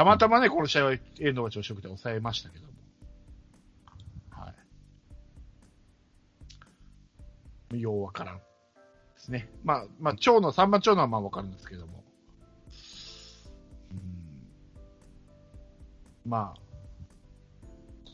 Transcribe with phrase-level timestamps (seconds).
[0.00, 2.72] たまたまね、この試合は遠藤が調子よくて抑えましたけども。
[4.30, 4.54] は
[7.74, 7.78] い。
[7.78, 8.38] ようわからん。
[8.38, 8.42] で
[9.18, 9.50] すね。
[9.62, 12.02] まあ、まあ、長野、3番長野はまあわかるんですけども。
[13.92, 13.98] うん。
[16.24, 16.60] まあ、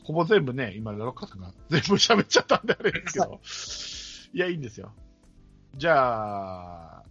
[0.03, 3.39] ほぼ全部ね、今、ラロッカさんが 全部喋っちゃったんであれですけど。
[4.33, 4.91] いや、いいんですよ。
[5.77, 7.03] じゃあ、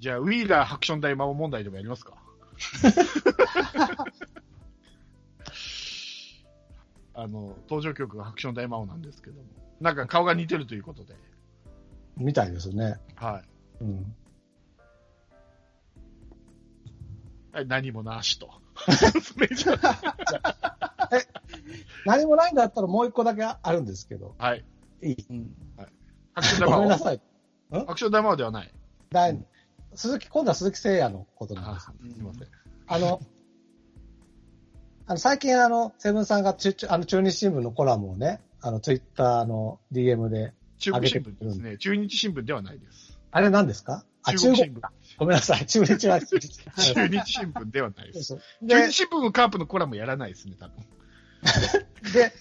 [0.00, 2.15] じゃあ、ウィーラーハクション大魔王問題でもやりますか
[7.14, 9.48] あの、登場曲がハクション大魔王なんですけども。
[9.80, 11.14] なんか顔が似てるということで。
[12.16, 12.98] みたいですね。
[13.14, 13.42] は
[13.80, 13.84] い。
[13.84, 14.14] うん。
[17.52, 18.50] はい何もなしと。
[19.36, 21.26] メジャー
[22.04, 24.34] 何もないんだったらもう一個だけあるんですけど。
[24.38, 24.64] はい。
[25.02, 25.16] いい。
[26.34, 26.80] ハクション大魔王。
[26.80, 27.20] ごめんなさい。
[27.70, 28.72] ハクション大魔王ではない。
[29.10, 29.38] 第
[29.96, 31.86] 鈴木、今度は鈴木誠也のことなんあです。
[31.86, 32.48] すいません。
[32.86, 33.20] あの、
[35.06, 41.78] あの最近あの、セブンさんが中あの中日新聞のコラムをね、あの、ツイッターの DM で、中国新聞ですね。
[41.78, 43.18] 中日新聞ではないです。
[43.30, 44.04] あれ何ですか？
[44.22, 44.80] あ、中国新聞。
[45.18, 45.66] ごめんなさい。
[45.66, 46.20] 中日は。
[46.20, 48.24] 中日新聞ではないです。
[48.24, 50.76] そう中で日、新聞のカープのコラムやらないですね、多分。
[52.12, 52.32] で、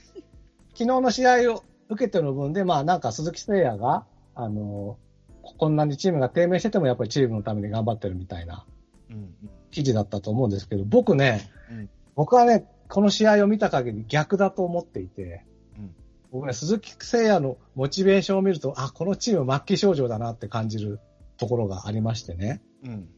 [0.74, 4.98] 昨日の試合を受けての分で、まあなんか鈴木誠也が、あの、
[5.58, 8.66] こんなにチームが低迷しててもやっぱりチームのために頑張ってるみたいな
[9.10, 9.34] うん
[9.76, 15.44] 記事だったと思うんですけど、僕ね、うん僕はね、この試合を見た限り逆だと思っていて、
[15.78, 15.96] うん
[16.32, 21.02] 僕ね、鈴木誠也のモチベーションを見ると、あ、このチーム末期症状だなって感じる
[21.38, 22.62] ところがありましてね。
[22.86, 23.10] うん。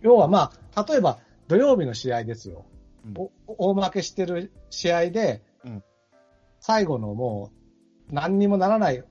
[0.00, 2.64] 要はまあ、例えば土曜日の試合ですよ。
[3.04, 3.14] うん
[3.48, 5.82] お大負けしてる試合で、うん
[6.60, 7.52] 最後のも
[8.10, 9.04] う何にもならない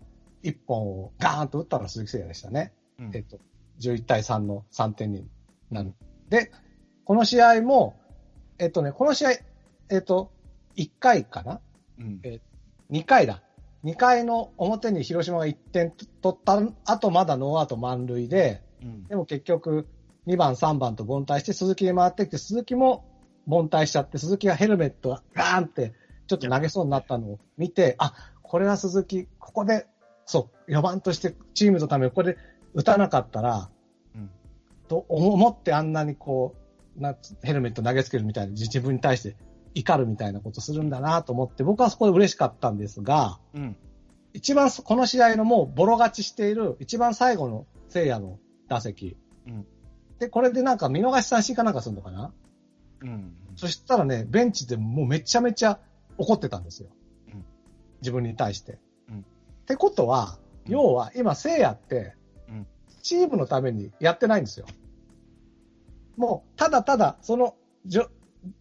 [0.47, 2.73] 一本をガーンと打ったのが鈴木誠也でしたね。
[2.99, 3.39] うんえっと、
[3.81, 5.27] 11対3の3点に
[5.71, 5.93] なる。
[6.29, 6.51] で、
[7.03, 7.99] この試合も、
[8.59, 9.31] えっとね、この試合、
[9.89, 10.31] えっと、
[10.75, 11.61] 1回かな？
[11.99, 12.39] うんえ
[12.91, 13.41] 2回だ。
[13.83, 15.91] 2回の表に広島が1点
[16.21, 19.87] 取った後まだノーアウト満塁で、うんでも結局
[20.27, 23.05] 2番3番と凡退して鈴木に回ってきて鈴木も
[23.47, 25.93] 凡退しちゃって鈴木がヘルメットがガーンって
[26.27, 29.85] ちょっと投げそうになったのを見て、あ、これは鈴木、ここで、
[30.25, 32.37] そう、4番としてチームのためにここで
[32.73, 33.69] 打たなかったら、
[34.15, 34.29] うん
[34.87, 36.55] と思ってあんなにこ
[36.97, 39.35] う、なヘルメット投げつけるみたいな自分に対して
[39.73, 43.75] 怒るみたいなことするんだなと思って僕はそこで嬉しかったんですが、うん。
[44.33, 49.17] 一番そこの試合のもうボロ勝ちしている一番最後の聖夜の打席。
[49.47, 49.65] うん
[50.19, 52.31] で、これでなんか見逃し三振かなんかするのかな？
[53.01, 53.33] うん。
[53.57, 55.79] そしたらね、ベンチでもうめちゃめちゃ
[56.17, 56.89] 怒ってたんですよ。
[57.33, 57.45] うん
[58.01, 58.79] 自分に対して。
[59.67, 60.37] うんってことは、
[60.67, 60.71] うん。
[60.71, 62.15] 要は今聖夜って
[62.47, 62.67] うん、
[63.01, 64.67] チームのためにやってないんですよ。
[66.17, 67.55] もう、ただただ、その、
[67.85, 68.09] じょ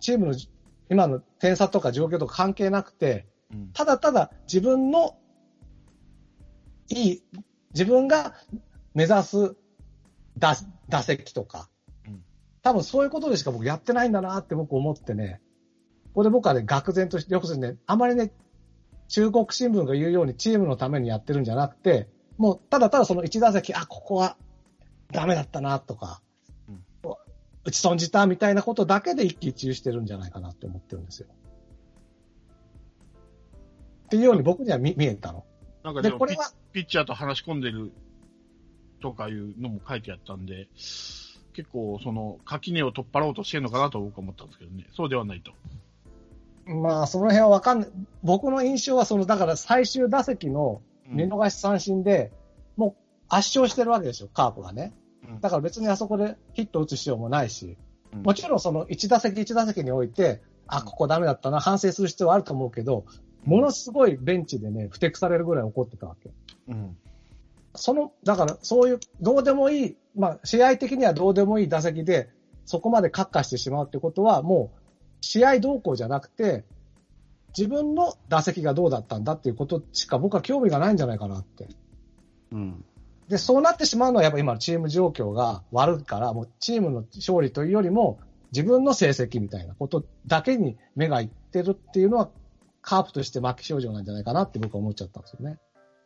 [0.00, 0.34] チームの
[0.90, 3.70] 今の点差とか状況とか関係なくて、うん。
[3.72, 5.18] ただただ自分の
[6.88, 7.22] いい、
[7.72, 8.34] 自分が
[8.94, 9.56] 目指す
[10.38, 10.56] 打
[10.88, 11.68] 打席とか、
[12.06, 12.24] うん。
[12.62, 15.40] 多分そういうことでしか僕やってないんだなって僕思ってね、
[16.14, 18.32] ここで僕はね、愕然として、要するにね、あまりね、
[19.08, 24.36] 中国新聞が言うようにチームのためにやってるんじゃなくて、もうただただその一打席、あ、ここは
[25.12, 26.20] ダメだったなとか、
[26.68, 26.84] うん
[27.66, 31.28] 打ち損じたみたいなことだけで一喜一憂してるんじゃないかなって思ってるんですよ。
[34.04, 35.46] っていうように僕には見見えたの。
[35.82, 37.90] で、なんかでもピこれは、ピッチャーと話し込んでる
[39.00, 40.68] とかいうのも書いてあったんで、
[41.54, 44.86] 結構その垣根を取っ払おうとしてるのかなと僕は思ったんですけどね。
[44.92, 45.52] そうではないと。
[46.66, 47.88] まあ、その辺はわかんない。
[48.22, 52.32] 僕の印象は、その、だから最終打席のうん見逃し三振で、
[52.76, 52.94] もう
[53.28, 54.94] 圧勝してるわけですよ、カープがね。
[55.28, 57.76] うんだから別にあそこでヒット打つ必要もないし、
[58.12, 63.04] うんもちろんその1打席1打席において、あ、ここダメだったな、反省する必要はあると思うけど、
[63.44, 66.30] ものすごいベンチでね、不適されるぐらい怒ってたわけ。
[66.68, 66.96] うん。
[67.74, 72.30] その、だからそういう、どうでもいい、まあ、試合的にはどうでもいい打席で、
[72.64, 74.83] そこまで閣下してしまうってことは、もう、
[75.24, 76.64] 試合動向じゃなくて、
[77.56, 81.68] 自分の打席がどうだったんだっていうことしか僕は興味がないんじゃないかなって。
[82.52, 82.84] うん。
[83.28, 88.18] で、そうなってしまうのはやっぱ今のチーム状況が悪いから、もうチームの勝利というよりも、
[88.52, 92.30] 自分の成績みたいなことだけに目がいってるっていうのは、
[92.82, 95.58] カープとして末期症状なんじゃないかなって僕は思っちゃったんですよね。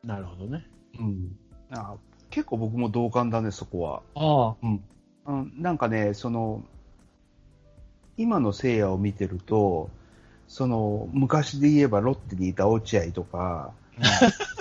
[0.04, 0.64] なるほどね。
[0.98, 1.36] うん。
[1.70, 1.96] あ
[2.30, 4.02] 結構僕も同感だね、そこは。
[4.14, 4.84] ああ、うん。
[5.26, 6.62] うん、なんかね、その、
[8.18, 9.90] 今の聖夜を見てると、
[10.48, 13.72] その、昔で言えばロッテにいた落合とか、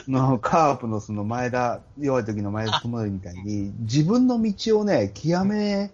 [0.07, 5.91] のカープのその前田、弱い時の前田智則みたいに、自分の道をね、極め、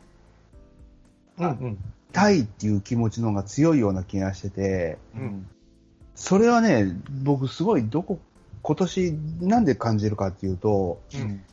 [1.40, 1.78] うんうん。
[2.12, 5.48] たいっていう気持ちの方が強いような気がしてて、うん。
[6.16, 8.20] それはね、僕すごいどこ、
[8.62, 11.44] 今年なんで感じるかっていうと、うん。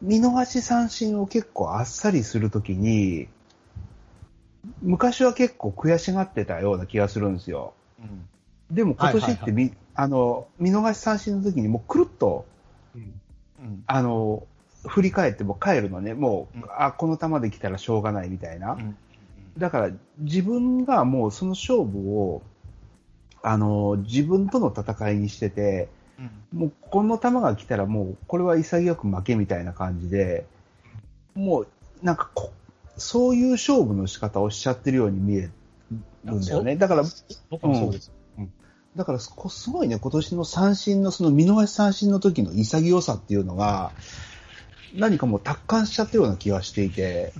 [0.00, 3.28] 見逃し三振を結構あっさりするときに、
[4.82, 7.74] 昔は結構悔しがってたような気がするんですよ。
[8.00, 8.28] うん。
[8.74, 12.46] でも今年ってみ、あの、見逃し三振の時にもうくるっと、
[12.94, 13.20] うん
[13.60, 13.84] うん。
[13.86, 14.46] あの、
[14.86, 16.14] 振り返ってもう帰るのね。
[16.14, 18.72] もう、うんあ、この球で来たらしょうがないみたいな。
[18.72, 18.96] うん。
[19.58, 22.42] だから自分がもうその勝負を、
[23.42, 25.88] あの、自分との戦いにしてて、
[26.52, 26.58] うん。
[26.60, 30.46] もうこの球が来たらもうこれは潔く負けみたいな感じで、
[31.34, 31.68] もう
[32.02, 32.52] なんかこ
[32.96, 35.50] そういう勝負の仕方をしちゃってるように見え
[36.24, 36.76] るんだよね。
[36.76, 37.04] だから、
[37.50, 38.12] 僕もそうです。
[38.96, 43.92] だからすこすごいね、今年の三振のその見逃し三振の時の潔さっていうのが、
[44.94, 47.34] 何かもう達観しちゃったような気がしていて、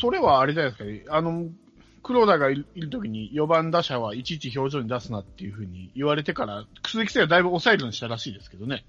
[0.00, 1.04] それはあれじゃないですかね。
[1.10, 1.48] あの、
[2.02, 8.86] 黒田がいるいるときに4番打者はいちいち表情に出すなっていうふうに言われてから、鈴木誠也だいぶ抑えるようにしたらしいですけどね。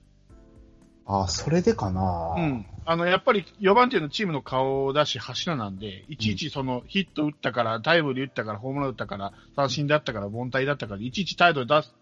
[1.06, 2.36] ああ、それでかな。
[2.38, 2.66] うん。
[2.86, 11.94] あの、やっぱり4番っていうのはチームの顔だし柱なんで、いちいちそのヒット打ったから、タイムリー打ったから、ホームラン打ったから、三振だったから、凡退だったから、いちいち態度で出す、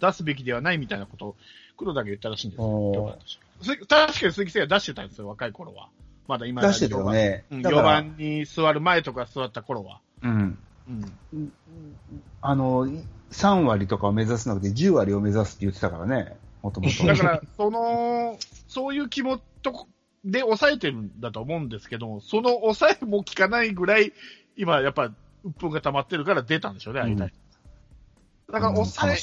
[0.00, 1.36] 出すべきではないみたいなことを
[1.76, 3.18] 黒田が言ったらしいんですよ。
[3.60, 5.88] 確かに鈴木誠也出してたんですよ、若い頃は。
[6.26, 7.44] まだ今出してたよね。
[7.50, 10.00] うん、4だから、番に座る前とか座った頃は。
[10.22, 10.58] うん。
[11.32, 11.52] うん。
[12.40, 12.86] あの、
[13.30, 17.06] 3割とかを目指すなくて10割を目指すって言ってたからね、もともと。
[17.06, 18.38] だから、その、
[18.68, 19.86] そういう気持ちと
[20.24, 24.12] で抑えてるんだと思うんですけど、その抑えも効かないぐらい、
[24.56, 25.12] 今やっぱ、
[25.44, 29.16] 鬱憤が溜まってるから出たんでしょうね、ああいうタイプだからうん抑え。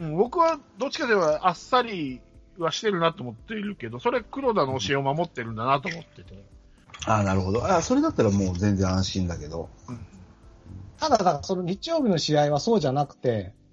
[0.00, 2.20] うん僕はどっちかというとあっさり
[2.58, 6.44] はしてるなと思っているけど、それ黒田の教えを守ってるんだなと思ってて。
[7.06, 7.64] ああ、なるほど。
[7.64, 9.68] あそれだったらもう全然安心だけど。
[10.98, 13.63] ただ、だからその日曜日の試合はそうじゃなくて、うん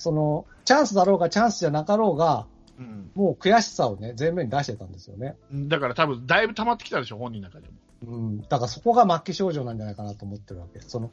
[0.00, 2.46] その、チャンスだろうがチャンスじゃなかろうが、
[2.78, 5.36] うんもう悔しさをね、前面に出してたんですよね。
[5.52, 5.68] うん。
[5.68, 8.16] だから多分、だいぶ溜まってきたでしょ、本人の中でも。
[8.16, 8.40] うん。
[8.40, 10.80] だからそこが末期症状なんじゃないかなと思ってるわけ。
[10.80, 11.10] その、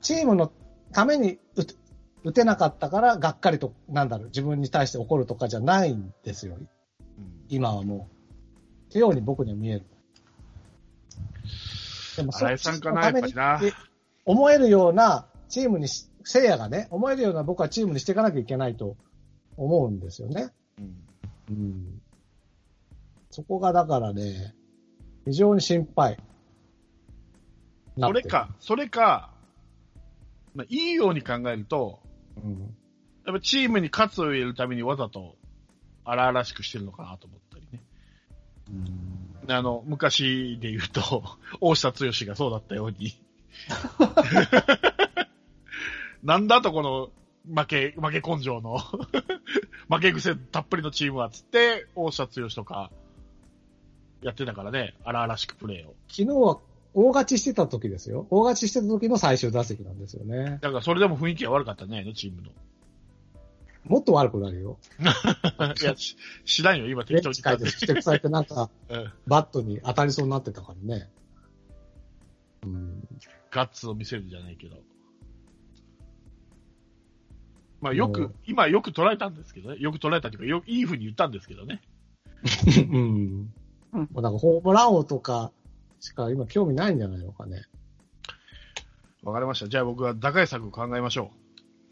[0.00, 0.50] チームの
[0.90, 1.38] ために
[2.24, 6.56] 打てなかったから、がっかりと、なんだろう、自分に対して怒るとかじゃないんですよ。
[6.56, 6.68] うん
[7.48, 8.00] 今はもう。
[8.88, 9.86] ってように僕には見える。
[12.16, 13.58] でも新井さんかな、やっぱりな。
[13.58, 13.72] で
[14.24, 18.96] 思えるようなチームにし、聖夜がね、思えるような僕はチームにしていかなきゃいけないと
[19.56, 20.50] 思うんですよね。
[20.78, 21.12] うん
[21.50, 22.00] うん。
[23.30, 24.54] そこがだからね、
[25.24, 26.18] 非常に心配。
[27.98, 29.30] それか、それか、
[30.54, 32.00] まあ、いいように考えると、
[32.42, 32.76] うん。
[33.26, 35.36] やっぱチームに勝つを入れるためにわざと
[36.04, 37.82] 荒々しくしてるのかなと思ったりね。
[39.48, 41.22] あの、昔で言うと、
[41.60, 43.12] 大下剛がそうだったように。
[46.22, 47.10] なんだとこの
[47.46, 48.78] 負け、負け根性の
[49.90, 52.90] 負け癖たっぷりのチームはつって、大下剛とか
[54.22, 55.94] やってたからね、荒々しくプレーを。
[56.08, 56.60] 昨日は
[56.94, 58.26] 大勝ちしてた時ですよ。
[58.30, 60.58] 大勝ちしてた時の最終打席なんですよね。
[60.60, 62.50] だからそれでも雰囲気が悪かったね、チームの。
[63.84, 64.78] もっと悪くなるよ。
[65.80, 71.10] いや、し知らんよ、今ベ適当にンチ書いてふてくされてなんか、 うんバットに当たりそうになってたからね。
[72.64, 73.08] うん。
[73.50, 74.76] ガッツを見せるじゃないけど。
[77.82, 79.76] まあよくうん、今よく捉えたんですけどね。
[79.78, 81.82] よく捉えたというか、よいい風に言ったんですけどね。
[82.90, 83.52] うん。
[83.92, 85.52] もうなんかホームラン王とか
[86.00, 87.64] しか今興味ないんじゃないのかね。
[89.24, 89.68] わかりました。
[89.68, 91.30] じゃあ僕は打開策を考えましょ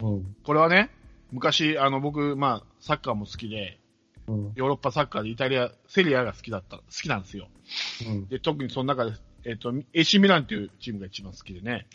[0.00, 0.16] うん。
[0.18, 0.24] う。
[0.44, 0.90] これはね、
[1.32, 3.78] 昔、あの僕、まあ、サッカーも好きで、
[4.26, 4.52] うん。
[4.54, 7.48] ヨーロッパサッカーでイタリア、セリアが好きだった、好きなんですよ。
[8.06, 8.28] うん。
[8.28, 9.12] で、特にその中で、
[9.44, 11.86] えっ、と、AC ミランっていうチームが一番好きでね。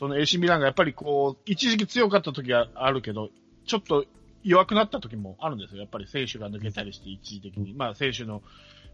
[0.00, 3.28] その AC ミランがやっぱりこう、一時期強かった時はあるけど、
[3.66, 4.06] ちょっと
[4.42, 5.80] 弱くなった時もあるんですよ。
[5.82, 7.74] やっぱり選手が抜けたりして一時的に。
[7.74, 8.42] まあ選手の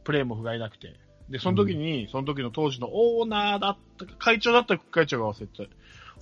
[0.02, 0.96] プレーも不甲斐なくて。
[1.30, 5.70] で、その時に、その時の当時のオーナーだったか、会長だった会長が忘れて、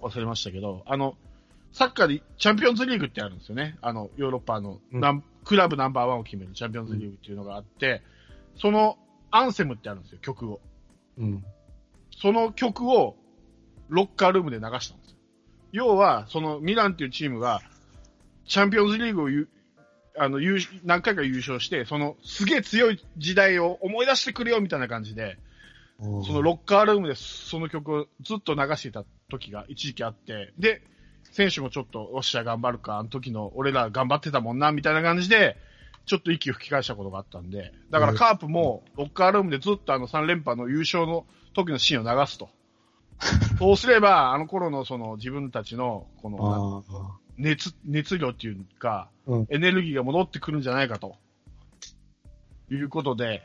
[0.03, 1.17] 忘れましたけど、あの、
[1.73, 3.79] サッカーでチャンピオンズリーグってあるんですよね。
[3.81, 8.03] あの、ヨーロッパの、うんクラブナンバーワンを決めるチャンピオンズリーグっていうのがあって、
[8.57, 8.97] その
[9.31, 10.61] アンセムってあるんですよ、曲を。
[11.19, 11.45] うん。
[12.19, 13.17] その曲を
[13.89, 15.17] ロッカールームで流したんですよ。
[15.73, 17.61] 要は、そのミランっていうチームが、
[18.47, 19.49] チャンピオンズリーグをゆ
[20.17, 25.39] あの優何回か優勝して、そのすげえ強い時代を思い出してくれよみたいな感じで、
[25.99, 30.83] そのロッカールームでその曲をずっと流していた時が一時期あって、で、
[31.33, 35.57] 選手もちょっと、おっしゃ頑張るか、あの時の俺ら頑張ってたもんな、みたいな感じで、
[36.07, 41.25] ちょっと息を吹き返したことがあったんで、だからカープもロッカールームでずっとあの3連覇の優勝の
[41.55, 42.51] 時のシーンを流すと。
[43.59, 49.47] そうすれば、あの頃のその自分たちの、この、あ熱、熱量っていうか、うん。
[49.51, 51.17] エネルギーが戻ってくるんじゃないかと。
[52.71, 53.43] いうことで、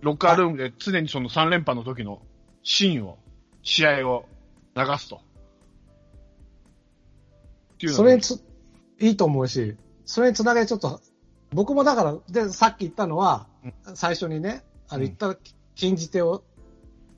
[0.00, 2.20] ロッカールームで常にその3連覇の時の
[2.62, 3.18] シーンを、
[3.62, 4.26] 試合を
[4.76, 5.16] 流すと。
[5.16, 5.20] っ
[7.78, 8.42] ていうそれにつ、
[9.00, 11.00] いいと思うし、それにつなげてちょっと、
[11.52, 13.48] 僕もだから、で、さっき言ったのは、
[13.94, 15.36] 最初にね、あの言った
[15.74, 16.44] 禁じ手を、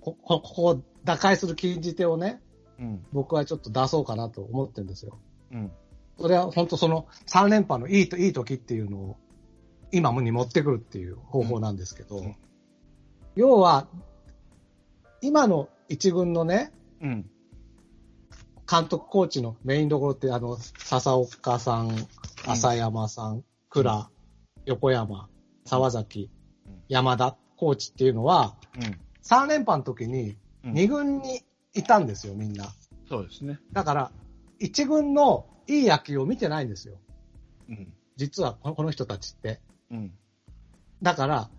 [0.00, 2.40] こここ打開する禁じ手をね、
[2.78, 3.06] うん。
[3.12, 5.18] 僕はちょっと出そうかなと思ってるんですよ。
[5.52, 5.72] うん。
[6.18, 9.16] それは本当その3連覇のいいと、いい時っていうのを
[9.92, 12.36] 今に持ってくるっていう方法なんですけど、うん
[13.36, 13.86] 要は、
[15.20, 17.30] 今の一軍のね、うん。
[18.68, 21.90] 監督コーチのメインどころって、あの、笹岡さん、
[22.46, 24.10] 浅山さん、倉、
[24.66, 25.28] 横山、
[25.64, 26.30] 沢崎
[26.66, 29.00] うん、山田コーチっていうのは、うん。
[29.22, 31.42] 3連覇の時にうん2軍に
[31.74, 32.72] いたんですよ、みんな。
[33.08, 33.58] そうですね。
[33.72, 34.12] だから、
[34.60, 36.98] 1軍のいい野球を見てないんですよ。
[37.68, 37.92] うん。
[38.16, 39.60] 実は、このこの人たちって。
[39.90, 40.12] うん。
[41.02, 41.50] だから、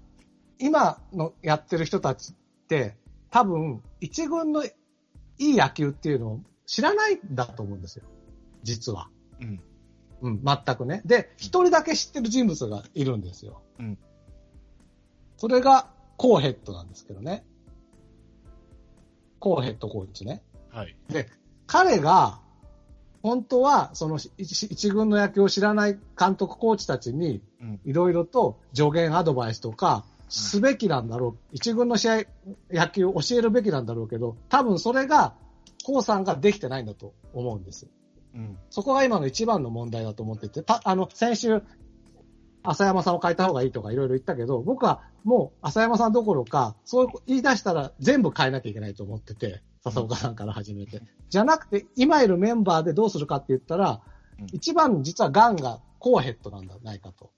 [0.59, 2.35] 今のやってる人たちっ
[2.67, 2.95] て、
[3.31, 4.71] 多分、一軍のい
[5.37, 8.05] い野球っていうのを知らないんだと思うんですよ。
[8.63, 9.09] 実は。
[9.41, 9.61] うん。
[10.21, 11.01] うん、全くね。
[11.03, 13.63] で、一人だけ知ってる人物がいるんですよ。
[13.79, 13.97] うん。
[15.37, 17.43] それが、コーヘッドなんですけどね。
[19.41, 20.43] コーヘッドコーチね。
[20.69, 20.95] はい。
[21.09, 21.27] で、
[21.67, 22.39] 彼が、
[23.21, 27.79] 本当は、その一一軍の野球を知らない監督コーチたちに、うん。
[27.83, 31.37] いろいろと助言アドバイスとか、すべきなんだろう。
[31.51, 32.23] 一軍の試合、
[32.71, 35.33] 野球を教えるべきなんだろうけど、多分それが、
[35.83, 37.87] コウさんができてないんだと思うんです。
[38.35, 38.57] うん。
[38.69, 41.63] そこが今の一番の問題だと思ってて、た、あの、先週、
[42.63, 51.01] 浅山さんを変えた方がいいとかいろいろ言ったけど、僕はもう浅山さんどころか、そう言い出したら全部変えなきゃいけないと思ってて、笹岡さんから始めて。
[51.29, 54.01] じゃなくて、今いるメンバーでどうするかって言ったら、
[54.39, 57.29] うん一番実はガンがコーヘッドなんじゃないかと。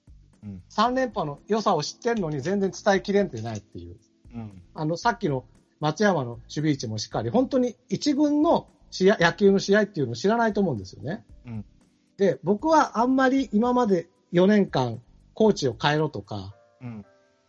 [0.42, 0.64] うん。
[0.70, 3.98] 3連覇の良さを知ってるのに全然伝えきれんてないっていう。
[4.34, 4.62] うん。
[4.74, 5.44] あの、さっきの
[5.82, 11.26] 松山の守備位置もしっかり、本当に一軍の試合、野球の試合っていうのを知らないと思うんですよね。
[11.46, 11.66] うん
[12.18, 15.02] で、僕はあんまり今まで4年間、
[15.34, 17.06] コーチを変えろとか、うん。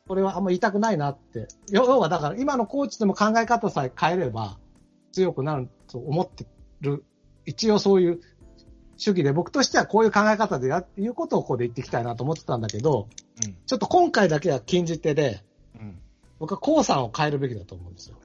[0.06, 1.48] これはあんま言いたくないなって。
[1.70, 4.58] 要要はだから今のコーチでも考え方さえ変えれば
[5.12, 6.46] 強くなると思って
[6.80, 7.04] る。
[7.46, 8.20] 一応そういう
[8.96, 13.08] 主義で僕としてはこういう考え方でやっていうことをここで言っていきたいなと思ってたんだけど、
[13.44, 13.56] うん。
[13.66, 15.42] ちょっと今回だけは禁じ手で、
[15.74, 15.98] うん。
[16.38, 18.16] 僕はコウさんを変えるべきだと思うんですよ。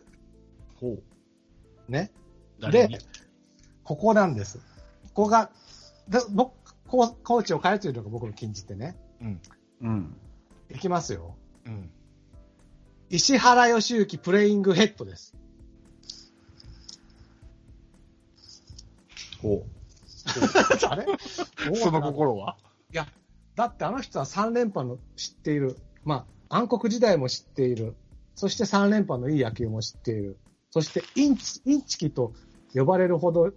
[0.80, 1.92] ほう。
[1.92, 2.12] ね。
[2.60, 2.89] で、
[3.84, 4.60] ここなんです。
[5.13, 5.50] ここが、
[6.08, 6.54] で僕、
[6.88, 8.96] コーコーチを変えるというのが僕の禁じ手ね。
[9.21, 9.41] うん。
[9.81, 10.15] うん。
[10.69, 11.35] いきますよ。
[11.65, 11.89] うん。
[13.09, 15.35] 石原義行プレイングヘッドです。
[19.41, 19.65] ほ
[20.89, 21.05] あれ？
[21.71, 21.75] う。
[21.75, 22.57] その心は？
[22.91, 23.07] いや、
[23.55, 25.77] だってあの人は3連覇の知っている。
[26.03, 27.95] まあ、暗黒時代も知っている。
[28.35, 30.38] そして3連覇のいい野球も知っている。
[30.71, 32.33] そしてインチ、インチキと
[32.73, 33.51] 呼ばれるほど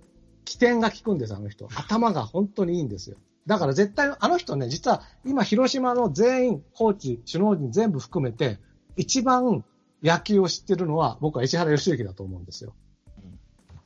[0.45, 1.69] 起点が効くんです、あの人。
[1.75, 3.19] 頭が本当にいいんですよ。
[3.47, 8.59] だから絶対、あの人ね、実は今広島の全員、コーチ、首脳陣全部含めて、
[8.97, 9.65] 一番
[10.03, 12.75] 野球を知ってるのは僕は石原義行だと思うんですよ。
[13.19, 13.39] うん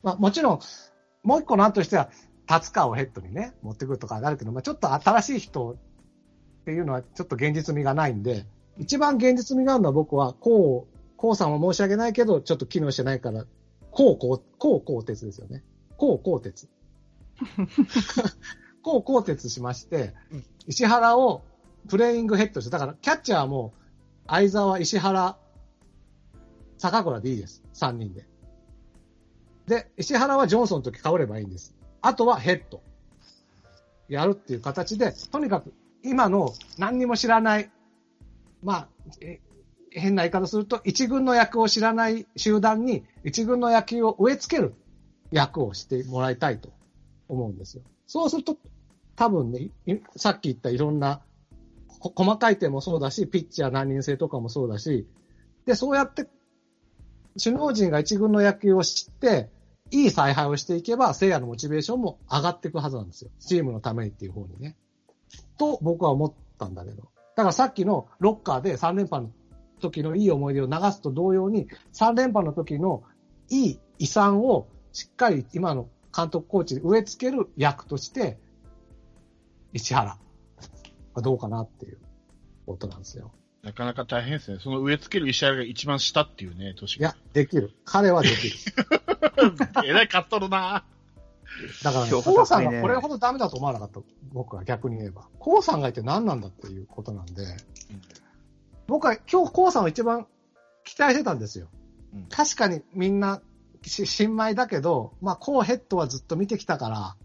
[0.02, 0.60] まあもちろん、
[1.22, 2.10] もう一個の案としては、
[2.46, 8.46] 達川をヘッドにね、持ってくるとかあるけど、まあちょっと新しい人っていうのはちょっと現実味がないんで、
[8.78, 13.46] 一番現実味があるのは僕は、こう、こうさんは申し訳ないけど、ちょっと機能してないから、
[13.90, 15.64] こう、こう、こう、こう鉄ですよね。
[15.96, 16.68] こう、こう鉄。
[18.86, 21.42] こう、こう鉄しましてうん、石原を
[21.88, 23.74] プレイングヘッドして、だからキャッチャーも、
[24.28, 25.36] 相沢、石原、
[26.78, 27.64] 坂倉でいいです。
[27.74, 28.28] 3人で。
[29.66, 31.74] で、石原はジョンソンの時変わればいいんです。
[32.00, 32.80] あとはヘッド。
[34.08, 35.74] やるっていう形で、とにかく
[36.04, 37.68] 今の何にも知らない、
[38.62, 38.88] まあ、
[39.90, 44.74] 変な言い方すると、一軍の役を知らない集団に一軍の野球を植え付ける
[45.32, 46.70] 役をしてもらいたいと
[47.28, 47.82] 思うんですよ。
[48.06, 48.56] そうすると、
[49.16, 49.70] 多分ね、
[50.16, 51.22] さっき言ったいろんな
[51.88, 55.06] 細かい点もそうだし、ピッチャー何人制とかもそうだし、
[55.64, 56.28] で、そうやって
[57.42, 59.50] 首脳陣が一軍の野球を知って、
[59.90, 63.30] いい采配をしていけば、聖夜のモチベーションも上がっていくはずなんですよ。
[63.38, 64.76] チームのためにっていう方にね。
[65.58, 67.02] と、僕は思ったんだけど。
[67.36, 69.30] だからさっきのロッカーで3連覇の
[69.80, 73.04] 時のいい思い出を流すと同様に、3連覇の時の
[73.48, 78.38] いい遺産をしっかり今の監督コーチで植え付ける役として、
[79.76, 80.18] 石原
[81.14, 81.98] はどうかなっていう。
[82.66, 83.32] ことなんですよ。
[83.62, 84.58] なかなか大変ですね。
[84.60, 87.72] その植え付ける石原が一番下っていうね、年いや、できる。
[87.84, 88.54] 彼はできる。
[89.84, 90.84] えらい買っとるな
[91.82, 94.00] だからね、評価コウさんがこれほどダメだと思わなかった。
[94.32, 95.28] 僕は逆に言えば。
[95.38, 97.44] コウさんがいて何なんだっていうことなんで、
[98.86, 100.26] 僕は今日コウさんを一番
[100.84, 101.68] 期待してたんですよ。
[102.14, 103.42] うん確かにみんな
[103.82, 107.16] し新米だけど、まあ、コウヘッドはずっと見てきたから、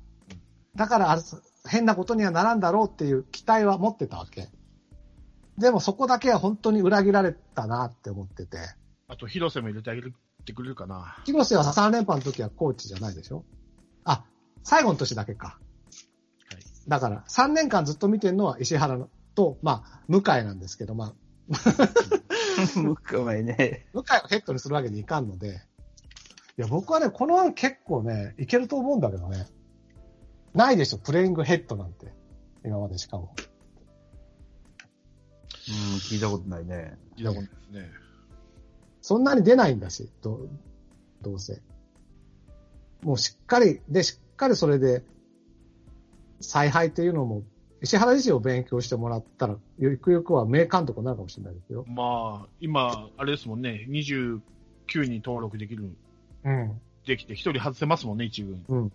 [0.76, 1.22] だからあれ
[1.68, 4.50] 変なことにはならんだろうっていう期待は持ってたわけ。
[5.58, 8.58] でもそこだけは本当に裏切られたなって思ってて。
[9.08, 10.02] あと、広瀬も入れてあげ
[10.46, 11.18] てくれるかな。
[11.26, 13.44] 広瀬は3連覇の時はコーチじゃないでしょ？
[14.06, 14.24] あ、
[14.64, 15.48] 最後の年だけか。
[15.48, 21.14] はいだから、3年間ずっと見てるのは石原のと、まあ、向井なんですけど、まあ、
[22.76, 23.86] 向かいね。
[23.94, 25.62] 向井をヘッドにするわけにいかんので、
[26.58, 29.46] いや、僕はね、この案結構ね、いけると思うんだけどね。
[30.54, 32.08] ないでしょ、プレイングヘッドなんて。
[32.64, 33.34] 今までしかも。
[35.68, 36.98] うん、聞いたことないね。
[37.18, 37.90] いいなもんですね。
[39.02, 40.50] そんなに出ないんだし、どう
[41.22, 41.62] どうせ。
[43.02, 45.04] もうしっかり、で、しっかりそれで、
[46.40, 47.44] 采配っていうのも、
[47.82, 51.84] 石原自身を勉強してもらったら、ゆくゆくは名監督になるかもしれないですよ。
[51.88, 54.42] まあ、今、あれですもんね、29
[55.08, 55.96] に登録できる、
[56.44, 56.82] うん。
[57.06, 58.64] できて、一人外せますもんね、一軍。
[58.68, 58.92] うん。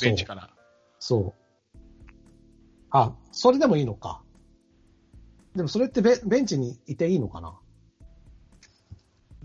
[0.00, 0.55] ベンチから。
[0.98, 1.34] そ
[1.74, 1.78] う。
[2.90, 4.22] あ、それでもいいのか。
[5.54, 7.58] でもそれってベベンチにいていいのかな？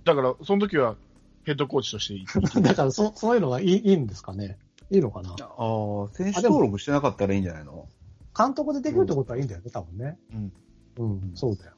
[0.03, 0.96] だから、その時は、
[1.43, 2.25] ヘッドコーチとしていい。
[2.63, 4.58] だからそ、そういうのがいいいいんですかね？
[4.89, 5.31] いいのかな？
[5.31, 5.38] ああ、
[6.13, 7.88] 選手登録してなかったらいいんじゃないの？
[8.38, 10.20] 監督でできるってことはいいんだよね、多分ね。
[10.34, 10.53] うん。
[10.98, 11.74] うん、そうだよ。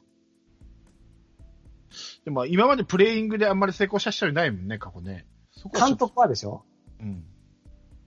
[2.24, 5.26] でも、今までプレイングであんまり成功した人いないもんね、過去ね。
[5.72, 6.64] 監督はでしょ？
[7.00, 7.24] うん。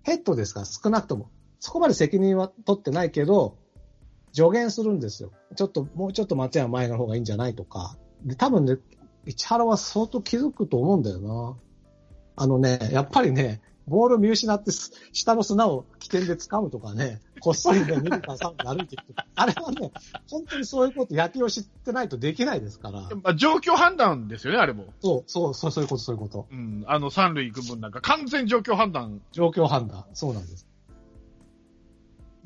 [0.04, 1.30] ヘッドですから、少なくとも。
[1.60, 3.58] そこまで責任は取ってないけど、
[4.34, 5.32] 助言するんですよ。
[5.56, 7.98] ちょっと、もうちょっと松山前の方がいいんじゃないとか。
[8.24, 8.78] で、多分ね、
[9.26, 11.58] 市原は相当気づくと思うんだよな。
[12.36, 19.26] あのね、やっぱりね、ボール見失ってす、下の砂を起点で掴むとかね、こっそりね、2時間3分歩いていくとか。
[19.34, 19.92] あれはね、
[20.30, 23.02] 本当にそういうこと、野球を知ってないとできないですから。
[23.02, 24.94] まあ、状況判断ですよね、あれも。
[25.02, 26.48] そう、そう、そう、そういうこと、そういうこと。
[26.52, 26.84] うん。
[26.88, 29.22] あの、三塁行く分なんか、完全状況判断。
[29.32, 30.06] 状況判断。
[30.14, 30.68] そうなんです。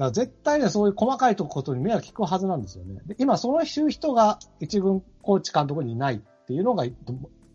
[0.02, 3.02] だから絶対ね、そういう細かいことに目は利くはずなんですよね。
[3.06, 6.86] で今、その人が一軍コーチ監督にいないっていうのが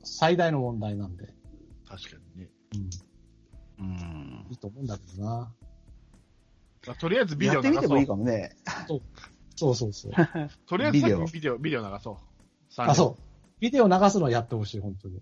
[0.04, 1.34] 最大の問題なんで、
[1.88, 2.50] 確かにね。
[3.78, 4.54] うん、うんい。
[4.54, 5.52] いと思うんだけどな。
[6.86, 8.06] まあ、とりあえずビデやオ流そうってみてもいい。
[8.06, 8.56] かもね。
[9.56, 10.12] そうそうそう。
[10.68, 12.16] とりあえず先ビデオにビデオ、ビデオ流そう。
[12.76, 13.22] あ、そう。
[13.58, 15.20] ビデオ流すのはやってほしい、本当に。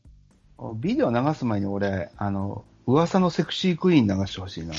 [0.77, 4.75] ビデオ流す前に俺、あの、噂のセクシークイーン流してほしいな。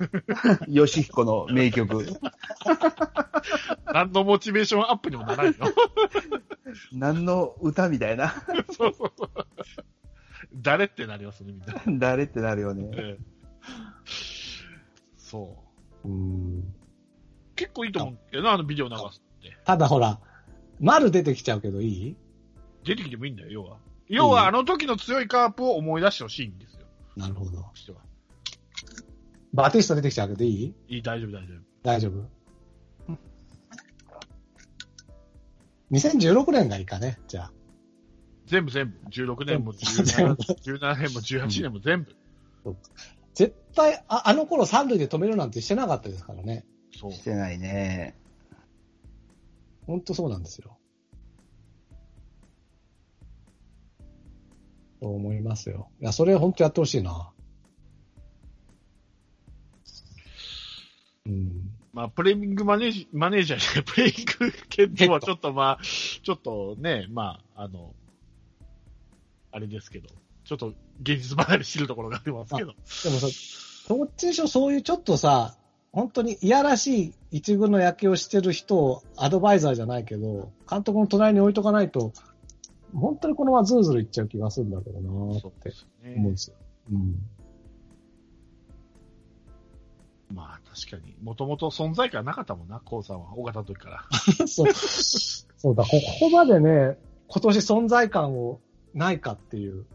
[0.68, 2.06] ヨシヒコの名曲。
[3.92, 5.66] 何のモチベーションアップにもならないよ。
[6.92, 8.30] 何の歌みたいな。
[8.70, 9.30] そうそうそう。
[10.54, 11.98] 誰ってなりますね、みんな。
[11.98, 12.88] 誰ってなるよね。
[12.92, 13.34] ええ
[15.18, 15.58] そ
[16.04, 16.08] う。
[16.08, 16.74] うん。
[17.56, 19.56] 結構いいと思うけどな、あのビデオ流すって。
[19.64, 20.20] ただほら、
[20.80, 22.16] 丸出てきちゃうけどいい？
[22.84, 23.78] 出てきてもいいんだよ、要は。
[24.08, 26.83] 要は、あの時の強いカープを思い出してほしいんですよ。
[27.16, 27.50] なるほど。
[27.50, 27.98] としては。
[29.52, 30.74] バティスタ出てきちゃうけどいい？
[30.88, 31.58] いい、大丈夫、大丈夫。
[31.82, 32.28] 大丈夫。
[35.92, 37.52] 2016年がいいかね、じゃあ。
[38.46, 38.96] 全部全部。
[39.10, 42.16] 16年も全部17 17年も18年も全部。
[43.34, 46.64] 絶対、ああの頃三塁で止めるなんてしてなかったですからね。
[46.98, 47.12] そう。
[47.12, 48.16] してないね。
[49.86, 50.78] ほんとそうなんですよ。
[55.00, 55.88] そう思いますよ。
[56.00, 57.32] いや、それ本当やってほしいな。
[61.26, 61.70] うん。
[61.92, 67.94] まあ、プレイングマネージ、マネージャーじゃない、 プレイング検討はちょっとまあ、ちょっとね、まあ、あの、
[69.52, 70.08] あれですけど、
[70.44, 72.72] ちょっと現実離れしてるところがありますけど。
[73.04, 73.28] でもさ、
[73.88, 75.56] どっちにしろそういうちょっとさ、
[75.92, 82.12] 本当にいやらしい一軍の野球をしてる人をアドバイザーじゃないけど、監督の隣に置いとかないと、
[82.94, 86.56] 本当にこのままズーズルいっちゃう気がするんだけどなーってそうですね思うんですよ。
[86.92, 87.16] うん。
[90.32, 94.46] まあ、確かに、もともと存在感なかったもんな、コウさんは、尾形の時から。
[94.46, 94.72] そう。
[94.72, 98.60] そうだ、ここまでね、今年存在感を
[98.94, 99.86] ないかっていう、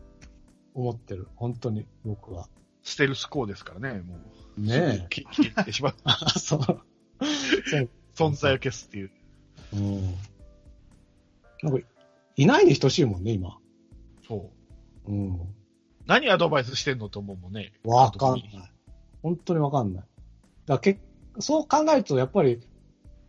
[0.74, 1.28] 思ってる。
[1.36, 2.48] 本当に、僕は。
[2.84, 4.16] ステルスコーですからね、も
[4.58, 4.62] う。
[4.62, 5.08] ねえ。
[5.10, 5.96] き消えてしまう。
[6.06, 6.62] あ、そう。
[6.62, 7.90] そう。
[8.16, 9.12] 存在を消すっていう。
[9.74, 10.02] うん。
[11.64, 11.88] なんか、
[12.42, 13.58] いないに等しいもんね、今。
[14.28, 14.50] そ
[15.08, 15.12] う。
[15.12, 15.40] うん。
[16.06, 17.74] 何アドバイスしてんのと思うもんね。
[17.84, 18.72] わかんない。
[19.22, 20.04] 本当にわかんない。
[20.66, 21.02] だけ
[21.40, 22.62] そう考えると、やっぱり、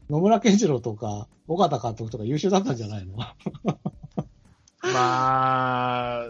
[0.08, 3.16] 野村健次郎とか、尾形監督とか優秀だったんじゃないの？
[4.82, 6.28] まあ、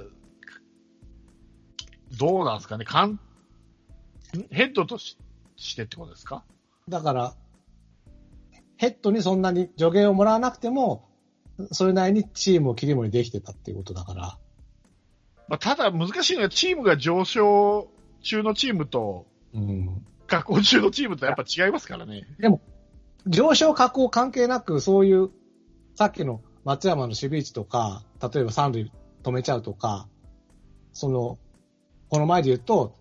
[2.18, 2.84] どうなんですかね。
[2.86, 3.20] かん
[4.50, 5.18] ヘッドとし
[5.56, 6.44] してってことですか？
[6.88, 7.34] だから、
[8.78, 11.09] ヘッドにそんなに助言をもらわなくても、
[11.72, 14.38] それなりにチームを切り盛りできてたっていうことだから。
[15.48, 17.88] まあ、ただ難しいのはチームが上昇
[18.22, 20.06] 中のチームとうん。
[20.26, 22.26] 下降中のチームとやっぱ違いますからね。
[23.26, 25.30] 上昇下降関係なく、そういう、
[25.96, 28.92] さっきの松山の守備位置とか、例えば三塁
[29.22, 30.08] 止めちゃうとか、
[30.92, 31.38] その、
[32.08, 32.96] この前で言うと、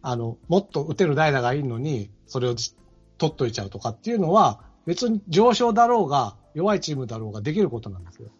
[0.00, 2.74] あの、もっと打てる代打がいいのに、それをじ
[3.18, 8.30] 取っといちゃうとかっていうのは、別に上昇だろうが、弱いチームだろうができることなんですよ。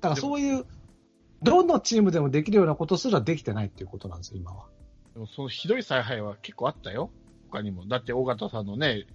[0.00, 0.66] だからそういう、
[1.42, 4.66] どのチームでもできるようなことすらできてないっていうことなんですよ、今は。
[5.14, 7.10] でもそのひどい采配は結構あったよ。
[7.50, 7.86] 他にも。
[7.86, 9.06] だって、尾形さんのね、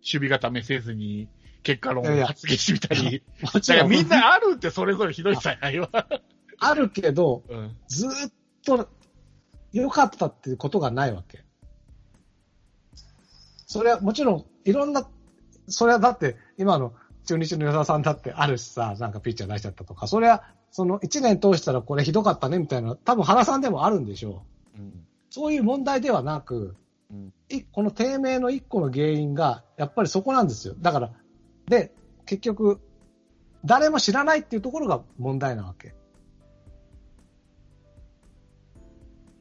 [0.00, 1.28] 守備固めせずに、
[1.62, 3.22] 結果論を発言してみたり。
[3.42, 5.90] もだからみんなあるって、それぞれひどい采配は。
[6.60, 7.76] あるけど、うん。
[7.88, 8.32] ずーっ
[8.64, 8.88] と
[9.72, 11.44] 良かったっていうことがないわけ。
[13.66, 15.08] それはもちろんいろんな、
[15.68, 16.94] それはだって今の
[17.28, 24.46] 中日の与田さんだってあるしさ、なんかピッチャー出しちゃったとか、それはその1年通したらこれひどかったねみたいな、多分原さんでもあるんでしょ
[24.78, 24.80] う。
[24.80, 25.06] うん。
[25.28, 26.74] そういう問題ではなく、
[27.10, 30.74] うんいこの低迷の一個の原因がやっぱりそこなんですよ。
[30.78, 31.10] だから、
[31.66, 31.92] で、
[32.24, 32.80] 結局、
[33.64, 35.94] 誰も知らないっていうところが問題なわけ。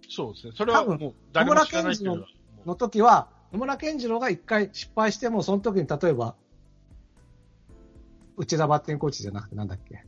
[0.09, 0.53] そうですね。
[0.55, 2.27] それはもう誰も知らないっていうのは。
[2.65, 6.35] の時は、野村健次郎が一回失敗しても、その時に例えば、
[8.37, 10.05] 内田バッティングコーチじゃなくてなんだっけ。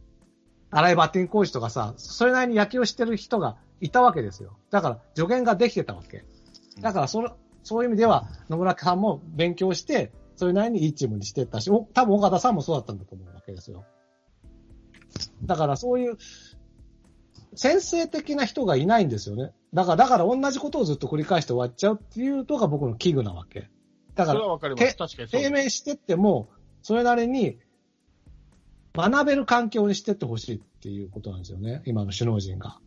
[0.72, 4.58] 荒井バッティングコーチとかさ、それなりに野球をしてる人がいたわけですよ。
[4.70, 6.24] だから助言ができてたわけ。
[6.80, 13.84] だからその、そういう意味では野村さんも勉強して、それなりにいいチームにしてったし、お多分岡田さんもそうだったんだと思うわけですよ。
[15.44, 16.18] だからそういう、
[17.56, 19.52] 先生的な人がいないんですよね。
[19.74, 23.70] だから、だから同じことをずっと繰り返して終わっちゃうっていうのが僕の危惧なわけ。
[24.16, 24.70] だからか
[25.32, 26.50] 低迷してっても、
[26.84, 27.58] それなりに
[28.94, 31.82] 学べる環境にしてってほしいっていうことなんですよね。
[31.86, 32.80] 今の首脳陣が。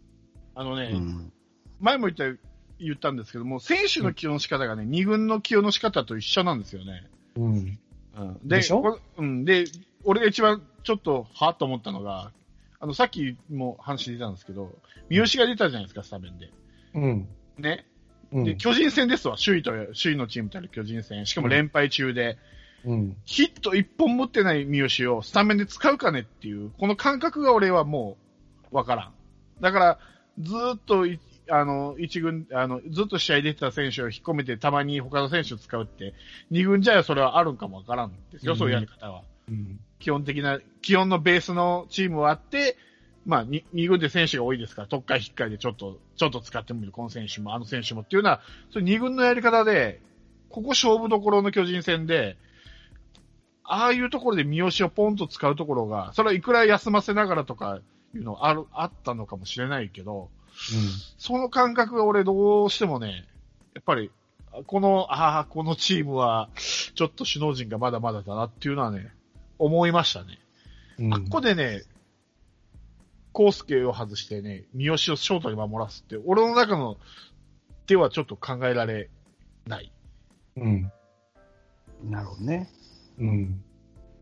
[0.54, 1.32] あのね、うん。
[1.80, 2.38] 前も言った、
[2.78, 7.08] 言ったんですけども、選手の起用の仕方がね、二軍の起用の仕方と一緒なんですよね。
[7.36, 7.78] うん。
[8.14, 9.00] うん、でしょ？
[9.16, 9.44] うん。
[9.44, 9.64] で、
[10.04, 12.32] 俺が一番ちょっと、はぁと思ったのが、
[12.80, 14.76] あの、さっきも話出たんですけど、
[15.08, 16.50] 三好が出たじゃないですか、スタメンで。
[16.94, 17.28] うん。
[17.56, 17.86] ね。
[18.32, 18.44] うん。
[18.44, 21.24] で、巨人戦ですわ、首位と、首位のチームとやる巨人戦。
[21.24, 22.36] しかも連敗中で、
[22.84, 23.16] うん。
[23.24, 28.16] ヒット一本持ってない三好をスタメンで使うかねっていう、この感覚が俺はも
[28.72, 29.12] う、わからん。
[29.60, 29.98] だから、
[30.38, 36.14] ずーっとい、あの、一軍、あの、ずっと試合出てた選手を引っ込めて、たまに他の選手を使うって、
[36.50, 39.22] 二軍じゃそれはあるんかもわからんですよ、うんそういうやり方は。
[39.48, 39.80] うん。
[39.98, 42.76] 基本的な、基本のベースのチームはあって、
[43.24, 48.40] まあ、に二軍で選手が多いですから、特会引っかいでちょっと、ちょっと使ってみる、この選手も、あの選手もっていうのは、
[48.72, 50.00] それ二軍のやり方で、
[50.48, 52.36] ここ勝負どころの巨人戦で、
[53.64, 57.80] ああいうところで三好をポンと使うところが、それはいくら休ませながらとか
[58.14, 60.30] いうのある、あったのかもしれないけど、
[61.18, 63.26] その感覚が俺どうしてもね、
[63.74, 64.10] やっぱり、
[64.66, 69.10] この、ああ、このチームは、ちょっと首脳陣がまだまだだなっていうのはね、
[69.58, 70.38] 思いましたね。
[70.98, 71.14] うん。
[71.14, 71.82] あっこでね、
[73.32, 76.98] コースケを外してね、三好をショートに守らすって、俺の中の
[77.86, 79.08] ではちょっと考えられ
[79.66, 79.90] ない。
[80.56, 80.92] うん。
[82.04, 82.68] なるほどね。
[83.18, 83.62] うん。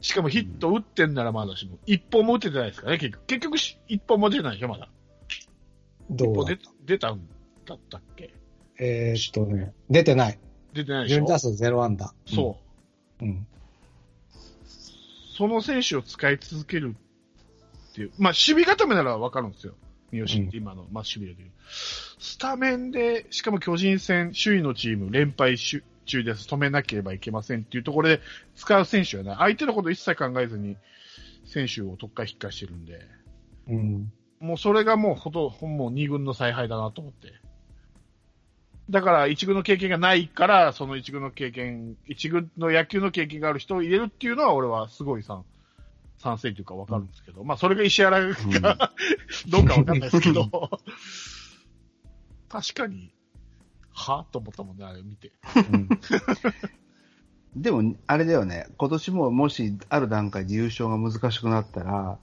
[0.01, 3.27] しかもヒット打ってんならまだしも、一本も打ててないですからね、結局。
[3.27, 4.89] 結局し、一本も出てないでしょ、まだ。
[6.11, 7.21] どう一本出出たん
[7.67, 8.35] だったっけ？
[8.79, 10.39] えーっとね、出てない。
[10.73, 11.15] 出てないでしょ？
[11.17, 12.15] 順打数0安打。
[12.27, 12.59] そ
[13.21, 13.25] う。
[13.25, 13.47] うん。
[15.37, 16.97] その選手を使い続ける
[17.91, 18.11] っていう。
[18.19, 19.75] まあ、守備固めならわかるんですよ。
[20.13, 21.51] 三好って今の、まあ、守備だけど。
[22.19, 26.49] スタメンで、しかも巨人戦、首位のチーム、連敗し中です。
[26.49, 28.21] 止めなければいけませんっていうところで
[28.57, 29.37] 使う選手はない。
[29.37, 30.77] 相手のこと一切考えずに、
[31.45, 33.01] 選手を特化引っかしてるんで、
[33.69, 34.13] うん。
[34.41, 37.35] もうそれがもうほと、もう二軍の采配だなと思って。
[38.89, 45.45] だから、一軍の経験がないから、その一軍の経験、一軍の野球の経験がある人を入れるっていうのは、俺はすごい賛、
[46.19, 48.93] 賛成というかわかるんですけど、まあ、それが石原が、
[49.49, 50.51] どうかわかんないですけど、
[52.49, 53.13] 確かに、
[53.93, 54.27] は？
[54.33, 55.33] と思ったもんね、あれ見て。
[55.73, 55.89] うん。
[57.57, 62.19] でも、あれだよね、今年ももしある段階で優勝が難しくなったら、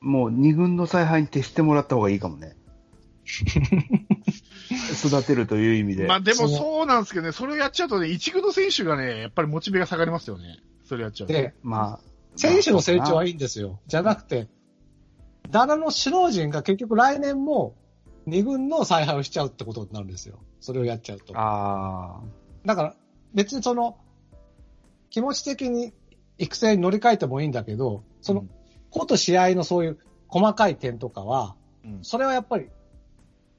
[0.00, 2.56] もう二軍の采配に徹してもらった方がいいかもね。
[5.04, 6.06] 育てるという意味で。
[6.06, 10.60] まあ、でもそうなんですけどね、それをやっちゃうとね、一軍の選手がね、やっぱりモチベが下がりますよね。
[10.84, 11.34] それやっちゃうと。
[11.34, 13.80] で、まあ、選手の成長はいいんですよ。
[13.86, 14.48] じゃなくて、
[15.50, 17.74] ダナの首脳陣が結局来年も
[18.28, 20.40] 2軍の采配をしちゃうってことになるんですよ。
[20.60, 21.32] それをやっちゃうと。
[21.36, 22.20] あ
[22.64, 22.94] だから
[23.34, 23.96] 別にその、
[25.10, 25.92] 気持ち的に
[26.38, 28.46] 育成に乗り換えてもいいんだけど、その、
[28.90, 32.68] こと試合のそういう細かい点とかは、うんそれはやっぱり、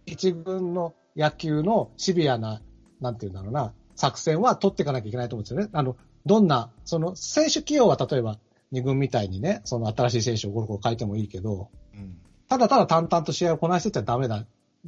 [0.05, 2.61] 一軍の野球のシビアな、
[2.99, 5.69] なんていうんだろうな、作戦は取っていかなきゃいけないと思うんですよね。
[5.73, 8.37] あの、どんな、その、選手起用は例えば、
[8.71, 12.17] 二軍みたいにね、その新しい選手をゴロゴロ変えてもいいけど、うん
[12.51, 14.45] ただただ淡々と試合をこなしてちゃダメだ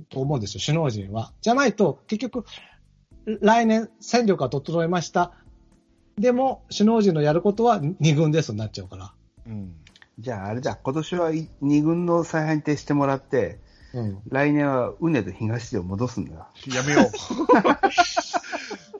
[0.09, 1.31] と思うんですよ、首脳陣は。
[1.39, 2.43] じゃないと、結局、
[3.25, 5.31] 来年戦力が整えました。
[6.17, 9.13] でも、首脳陣のやることは二軍ですになっちゃうから。
[9.47, 9.75] うん。
[10.19, 13.61] じゃああれだ、今年は2軍の采配に徹してもらって、
[13.93, 14.21] うん。
[14.27, 16.49] 来年はうねと東でを戻すんだ。
[16.67, 17.11] やめよう。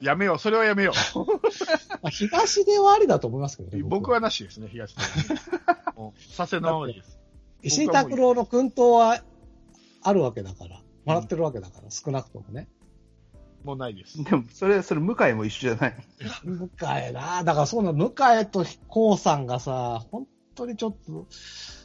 [0.02, 0.38] やめよう。
[0.38, 0.94] それはやめよ
[2.00, 3.82] まあ、東ではありだと思いますけどね。
[3.82, 3.88] う。
[3.88, 4.94] 僕はなしですね、東
[6.32, 7.13] させのままでいいです。
[7.64, 9.22] 石井拓郎の薫陶は
[10.02, 12.68] あるわけだから、もらってるわけだから、少なくともね。
[13.64, 14.22] もうないです。
[14.22, 15.96] でも、それ、それ、向井も一緒じゃない。
[16.44, 21.26] 向井な、だからそうなの、向井とコウさんがさ、本当にちょっと、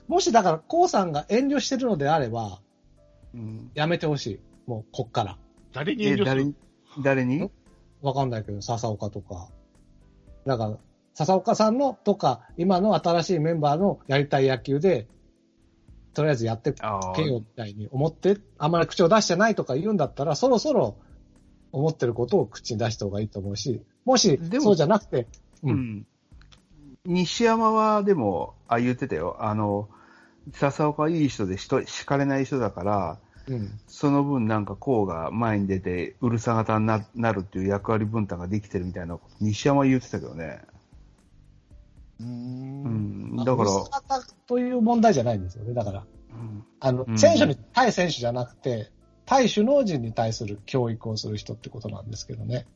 [0.08, 2.60] もしだからコウさんが遠慮してるのであれば、
[3.34, 3.72] うん。
[3.76, 4.40] やめてほしい。
[4.68, 5.38] もう、こっから。
[5.38, 6.26] え、誰に遠慮する？
[6.26, 6.56] 誰に、
[7.02, 7.52] 誰に？
[8.02, 9.50] わかんないけど、笹岡とか。
[10.46, 10.78] だから、
[11.14, 15.08] 笹岡さんのとか、今の新しいメンバーのやりたい野球で、
[16.14, 20.98] とりあえずやってあけよみたいに思って、あんまり口を出してないとか言うんだったら、そろそろ
[21.72, 25.28] 思ってることを口に出した方がいいと思うし、もしでもそうじゃなくて、
[25.64, 25.72] う。
[25.72, 26.06] うんん。
[27.06, 29.38] 西山は、でも、あ、言ってたよ。
[29.40, 29.90] あの、
[30.54, 33.80] 笹岡はいい人で人、敷かれない人だから、うん。
[33.88, 40.62] その分なんかこうが前に出て、うるさ型にななるっていう役割分担ができてるみたいなこと、西山は言ってたけどね。
[42.20, 43.36] うんん。
[43.38, 45.74] だか、らという問題じゃないんですよね。
[45.74, 48.92] だから、うんあの、うん選手に、対選手じゃなくて、
[49.26, 52.68] 対首脳陣に対する教育をする人ってことなんですけどね。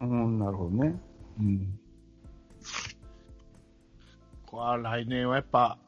[0.00, 0.98] うん、なるほどね。
[1.38, 1.78] うん。
[4.46, 5.78] これは来年はやっぱ、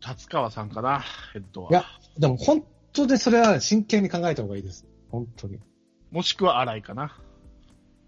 [0.00, 1.00] 達川さんかな、
[1.32, 1.70] ヘッドは。
[1.70, 1.84] いや、
[2.18, 4.86] でも本当にそれは真剣に考えた方がいいです。
[5.10, 5.58] 本当に。
[6.10, 7.18] もしくは荒井かな。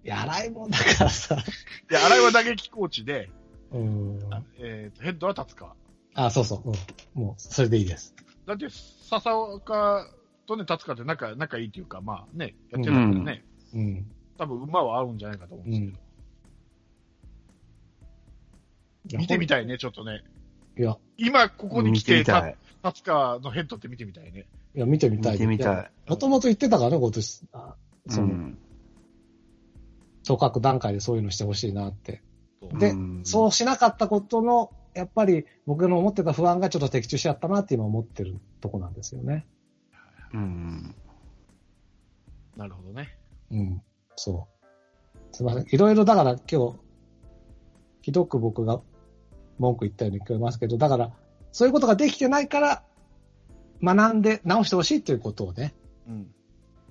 [0.04, 1.36] いや、洗い物だからさ。
[1.36, 3.30] いや、荒井は打撃コーチで、
[3.74, 4.18] うん。
[4.58, 5.74] えーと、ヘッドは達川。
[6.14, 6.72] あ、そうそう。
[7.16, 7.22] うん。
[7.22, 8.14] もう、それでいいです。
[8.46, 10.08] だって、笹岡
[10.46, 14.06] とね、達川って仲、仲いいっていうか、まあね、やってるんだからね、うん。
[14.38, 15.92] 多分馬は合うんじゃないかと思うんですけど。
[19.06, 20.22] いや見てみたいね、ちょっとね。
[20.78, 22.56] いや、今、ここに来見てて、たみたい。
[22.82, 24.46] 達川のヘッドって見てみたいね。
[24.76, 25.32] いや、見てみたい。
[25.32, 25.90] 見てみたい。
[26.08, 27.46] もともと言ってたからね、今年。
[27.52, 27.74] あ
[28.08, 28.58] その、うん
[30.26, 32.22] 組閣段階でそういうのしてほしいなって。
[32.70, 39.46] そうでうんそうしなかったことの、やっぱり僕の思ってた不安がちょっと的中しちゃったなって今思ってるとこなんですよね。
[40.32, 40.94] うん。
[42.56, 43.16] なるほどね。
[43.50, 43.82] うん。
[44.16, 45.36] そう。
[45.36, 45.74] すみません。
[45.74, 46.78] いろいろだから今日、
[48.02, 48.80] ひどく僕が
[49.58, 51.12] 文句言ったように聞こえますけど、だから、
[51.52, 52.82] そういうことができてないから、
[53.82, 55.74] 学んで直してほしいということをね、
[56.06, 56.34] うん。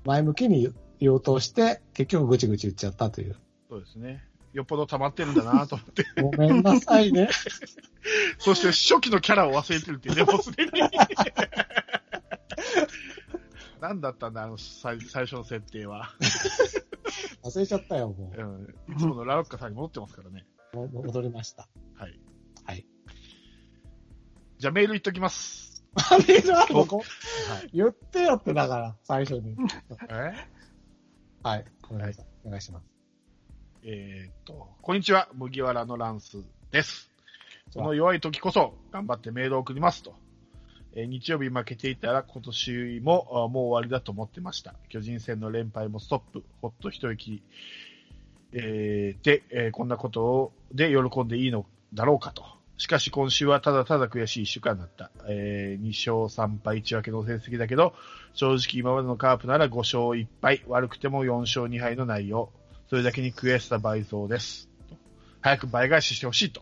[0.06, 3.36] 前向きに言おうとして、結局ぐちぐち言っちゃったという。
[3.70, 4.24] そうですね。
[4.54, 6.06] よっぽど溜まってるんだなと思って。
[6.22, 7.30] ごめんなさいね。
[8.38, 10.72] そして初期のキャラを忘れてるっていうね、 もうすでに。
[13.82, 16.14] 何だったんだ、あの最最初の設定は。
[17.44, 18.94] 忘れちゃったよ、もうん。
[18.94, 20.46] いつものラロッカさんに戻ってますからね。
[20.74, 21.68] 戻りました。
[21.96, 22.20] はい。
[22.66, 22.86] はい。
[24.60, 25.84] じゃあメール言っときます。
[25.96, 26.86] あれなの？
[26.86, 27.04] こは
[27.60, 27.70] い。
[27.74, 29.56] 言ってよってだから、最初に。
[30.10, 30.14] え？
[31.44, 31.60] はい。
[31.60, 31.64] い。
[31.92, 32.93] お願いします。
[33.86, 36.38] えーっと、こんにちは、麦わらのランス
[36.72, 37.12] です。
[37.70, 40.16] その弱い時こそ頑張ってメールを送りますと。
[40.96, 44.74] えー日曜日負けていたら今年ももう終わりだと思ってました。
[44.88, 47.44] 巨人戦の連敗もストップ、ほっと一息、
[48.54, 52.46] えーで、えーこんなことをで喜んでいいのだろうかと。
[52.78, 55.12] しかし今週はただただ悔しい一週間だった。
[55.28, 57.94] えー2勝3敗1分けの成績だけど、
[58.34, 62.50] 正直今までのカープなら5勝1敗、悪くても4勝2敗の内容。
[62.94, 64.70] それだけに悔しさ倍増です。
[65.42, 66.62] 早く倍返ししてほしいと。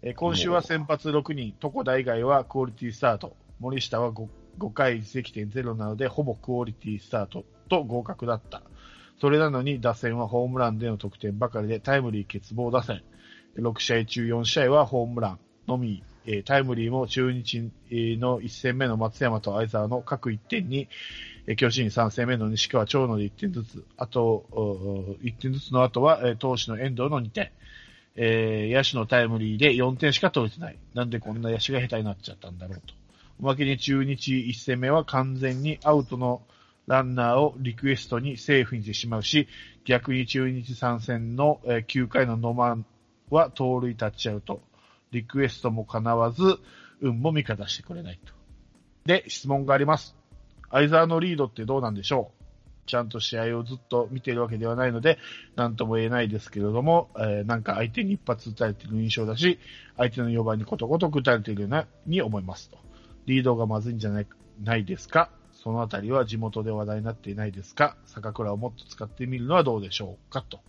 [0.00, 3.36] えー今週は先発6人、床田以外はクオリティスタート。
[3.60, 8.62] 森下は 5, 5回自責点ゼロなので、ほぼクオリティスタートと合格だった。
[9.20, 13.02] それなのに打線はホームランでの得点ばかりでタイムリー欠乏打線。
[13.58, 20.88] 6試合中4試合はホームランのみ、えタイムリーも中日の1戦目の松山と相沢の各1点に、
[21.46, 24.46] え巨人3戦目の西川長野で1点ずつ、あと、
[25.22, 27.50] 1点ずつの後は、え投手の遠藤の2点、
[28.16, 30.76] えー野手のタイムリーで4点しか取れてない。
[30.94, 32.94] なんでこんな野手が下手になっちゃったんだろうと。
[33.40, 36.42] おまけに中日1戦目は完全にアウトの
[36.86, 39.48] ランナーをリクエストにセーフにしてしまうし、
[39.84, 42.86] 逆に中日参戦の9回のノマン
[43.30, 44.60] は盗塁タッチアウト。
[45.16, 46.58] リクエストも叶わず、
[47.00, 48.34] 運も味方してくれないと。
[49.06, 50.14] で、質問があります。
[50.70, 52.42] 相沢のリードってどうなんでしょう？
[52.86, 55.18] ちゃんと試合をずっと見ているわけではないので、
[55.56, 59.58] なんとも言えないですけれども、えーなんか相手に一発打たれている印象だし、
[59.96, 62.78] 相手の4番にことごとく打たれているような、に思いますと。
[63.24, 64.26] リードがまずいんじゃない
[64.62, 65.30] ないですか？
[65.52, 67.96] そのあたりは地元で話題になっていないですか？
[68.06, 70.42] 坂倉をもっと使ってみるのはどうでしょうか？
[70.42, 70.60] と。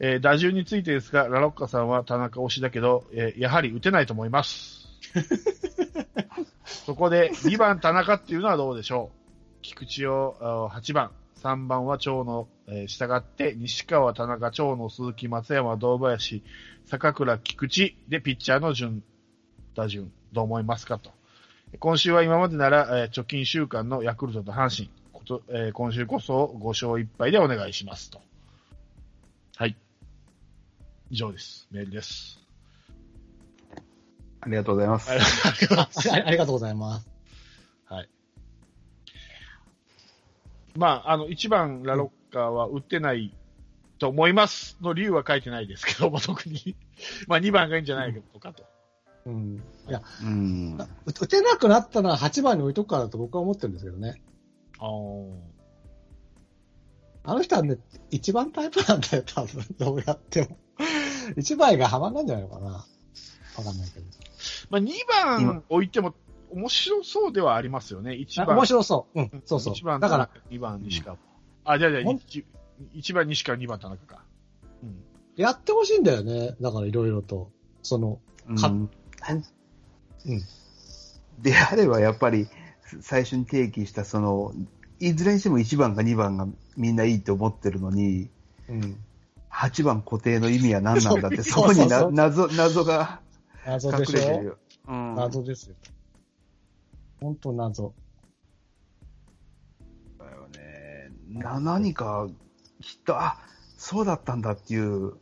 [0.00, 4.88] えー打順についてですが、ラロッカさんは田中推しだけど、えーやはり打てないと思います。
[6.64, 9.18] そこで2番田中っていうのはどうでしょう？
[9.62, 10.36] 菊池を
[10.72, 11.10] あ8番、
[11.42, 16.42] 3番は長野、えー、従って西川、田中、長野、鈴木、松山、堂林、
[16.84, 19.02] 坂倉、菊池でピッチャーの順、
[19.74, 21.12] 打順、どう思いますかと。
[21.80, 28.20] 今週は今までなら、えー直近週間のヤクルトと阪神、ことえー今週こそ5勝1敗でお願いしますと。
[31.14, 31.16] はい。
[31.16, 31.68] 以上です。
[31.70, 32.40] メールです。
[34.40, 35.10] ありがとうございます。
[35.10, 36.10] ありがとうございます。
[36.10, 37.08] あ ありがとうございます。
[37.86, 38.08] はい。
[40.76, 43.32] まあ、あの、1番ラロッカーは打ってない
[43.98, 46.76] と思いますの理由は書いてないですけども、特に。
[47.28, 48.64] まあ、2番がいいんじゃないのかと。
[49.26, 49.62] うん。
[49.88, 50.76] いや、うん。
[50.76, 54.20] 打打てなくなったのは8番に置いとくからだと僕は思ってるんですけどね。
[54.78, 55.54] あー
[57.26, 57.78] あの人はね、
[58.10, 59.64] 一番タイプなんだよ、多分。
[59.78, 60.58] どうやっても。
[61.36, 62.70] 一番がハマんないんじゃないのかな。
[63.56, 64.06] わかんないけど。
[64.70, 66.14] まあ、2番置いても
[66.50, 68.12] 面白そうではありますよね。
[68.12, 68.56] 1番。
[68.56, 69.20] あ面白そう。
[69.20, 69.74] うん、そうそう。
[69.74, 71.16] 1番だから、、2番西川。
[71.64, 72.44] あ、じゃあじゃあほん 1,
[72.94, 74.24] 1番西川、2番田中か。
[74.82, 75.02] うん。
[75.36, 76.56] やってほしいんだよね。
[76.60, 77.50] だからいろいろと。
[77.82, 78.20] その、
[78.60, 78.90] かうん
[80.26, 80.42] うん。
[81.42, 82.48] であればやっぱり
[83.00, 84.52] 最初に提起したその
[85.00, 88.30] いずれにしても1番か2番がみんないいと思ってるのに
[88.68, 88.98] うん。
[89.54, 93.20] 8番固定の意味は何なんだって そこにな謎謎が
[93.64, 94.18] 謎隠でしょ？
[94.18, 94.58] れてるよ。
[94.88, 95.76] うん、謎ですよ。
[97.20, 97.94] 本当謎。
[100.18, 102.28] だよねな何か
[102.80, 103.38] きっとあ
[103.78, 105.14] そうだったんだっていう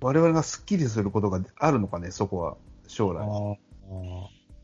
[0.00, 3.26] 我々がスッキリすることがあるのかねそこは将来。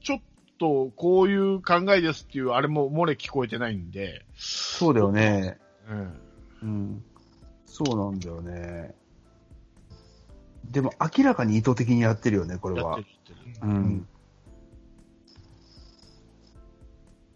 [0.03, 0.21] ちょっ
[0.59, 4.25] と、こういう考えですっていう、あれも漏れ聞こえてないんで。
[4.35, 5.59] そうだよね。
[5.89, 6.21] うん。
[6.63, 7.05] うん。
[7.67, 8.95] そうなんだよね。
[10.71, 12.99] でも明らかに意図的にやってるよね、これは。
[13.63, 14.07] うん。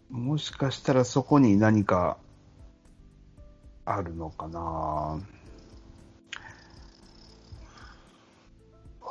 [0.09, 2.17] もしかしたらそこに何か
[3.85, 5.21] あるのかなわ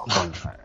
[0.07, 0.61] かんない。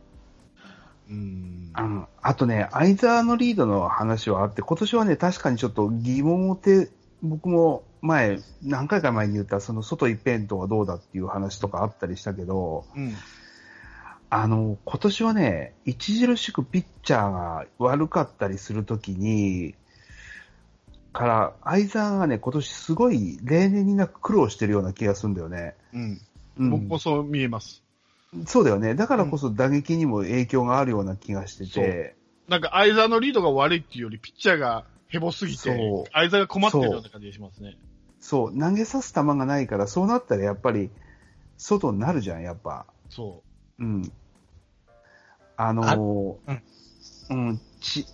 [1.09, 1.71] うん。
[1.77, 6.89] うんあとね、相沢のリードの話はあって、今年はね、確かにちょっと疑問をて、
[7.21, 13.13] 僕も前、何回か前に言った、その外一辺倒はどうだっていう話とかあったりしたけど、うん。
[14.37, 19.75] あの、今年はね、著しくピッチャーが悪かったりするときに、
[21.13, 25.75] から、相沢がね、今年すごい例年になく苦労してるような気がするんだよね。
[25.93, 26.21] うん。
[26.57, 27.81] うん僕もそう見えます。
[28.45, 28.93] そうだよね。
[28.93, 32.15] だからこそ打撃にも影響があるような気がしてて、
[32.49, 37.77] なんか、相沢のリードが悪いっていうより、ピッチャーがヘボすぎて相沢が困ってるような感じがしますね。
[38.19, 40.89] そう、投げさす球がないから、そうなったらやっぱり、
[41.57, 42.85] 外になるじゃん、やっぱ。
[43.09, 43.41] そ
[43.79, 44.11] うん。
[45.57, 46.61] あのーあ
[47.29, 48.05] うん、ち、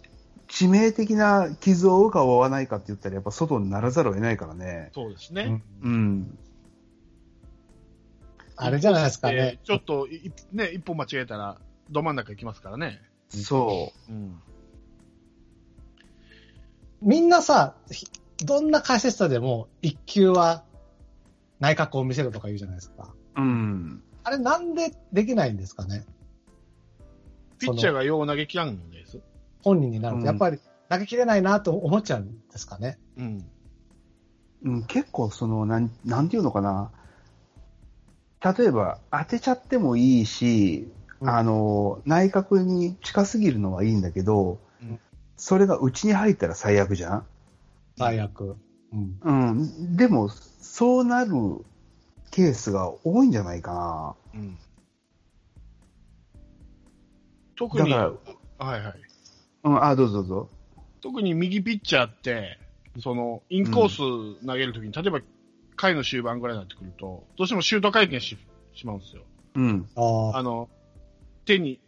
[0.47, 4.93] 致命的な傷を負うか負わないかって言ったら、やっぱ外にならざるを得ないからねう。。
[4.93, 5.91] そうですねうん。
[5.91, 6.39] うん。
[8.55, 9.59] あれじゃないですかねで。
[9.63, 10.07] ちょっと
[10.51, 11.57] ね、一歩間違えたら、
[11.89, 13.01] ど真ん中行きますからね。
[13.29, 14.41] そうん。
[17.01, 18.07] みんなさ、ひ
[18.45, 20.63] どんな解説者でも、一球は
[21.59, 23.13] 内角を見せるとか言うじゃないですか。
[23.37, 23.41] う。
[23.41, 24.03] うん。
[24.23, 26.05] あれなんでできないんですかね？
[27.61, 29.19] ピッチャーがよう投げきらんのです。
[29.63, 30.27] 本人になるうんと。
[30.27, 30.59] やっぱり
[30.89, 32.97] 投げきれないなと思っちゃうんですかね。
[33.17, 33.45] うん。
[34.63, 36.91] うん、結構その、なん、なんていうのかな。
[38.43, 40.87] 例えば、当てちゃってもいいし、
[41.19, 44.99] うんあの、内角に近すぎるのはいいんだけど、うん
[45.37, 47.25] それが内に入ったら最悪じゃん
[47.97, 48.57] 最悪。
[48.93, 49.19] うん。
[49.23, 49.97] うん。
[49.97, 51.31] でも、そうなる
[52.29, 54.39] ケースが多いんじゃないかな。
[54.39, 54.57] うん。
[57.55, 58.13] 特に、は
[58.59, 58.93] いはい。
[59.63, 60.49] うん、あ、どうぞどうぞ。
[61.01, 62.59] 特に右ピッチャーって、
[62.99, 65.21] その、インコース投げるときに、例えば、
[65.75, 68.37] 回の終盤ぐらいになってくると、どうしてもシュート回転し
[68.73, 69.23] しまうんですよ。
[69.55, 69.89] うん。
[69.95, 70.69] ああの、
[71.45, 71.79] 手に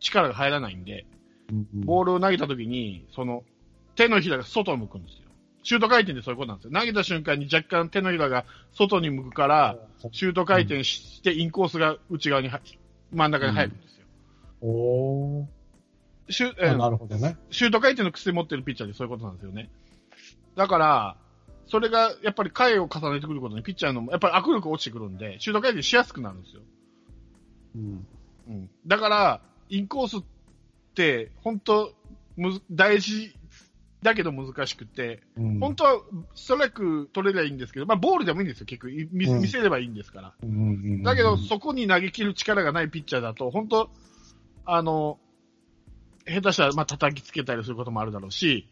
[0.00, 1.06] 力が入らないんで、
[1.74, 3.44] ボールを投げた時に、その、
[3.94, 5.28] 手のひらが外を向くんですよ。
[5.62, 6.72] シュート回転でそういうことなんですよ。
[6.72, 9.76] 投げた瞬間に若干手のひらが外に向くから、
[10.12, 12.60] シュート回転してインコースが内側には
[13.12, 13.87] 真ん中に入るんですよ。
[14.60, 15.46] おー
[16.30, 17.36] シュえあなるほどね。
[17.50, 19.70] シュート回転の癖持ってるピッチャーでそういうことなんですよね。
[20.56, 21.16] だから、
[21.66, 26.62] それがやっぱり回を重ねてくることにピッチャーのやっぱり握力落ちてくるんで、シュート回転しやすくなるんですよ。
[27.76, 28.06] うん。
[28.48, 28.70] うん。
[28.86, 30.20] だから、インコースっ
[30.94, 31.92] て、本当
[32.36, 33.34] むず、大事
[34.02, 36.00] だけど難しくて、うん本当は
[36.34, 38.92] ストライク取れればいいんですけど、まあボールでもいいんですよ、結局。
[38.92, 40.34] い見うん見せればいいんですから。
[40.42, 43.90] うんだけど、そこに投げ切る力がないピッチャーだと、本当
[44.70, 45.18] あの、
[46.26, 48.68] 下手したら、まあ、叩きつけたりすることもあるだろうし、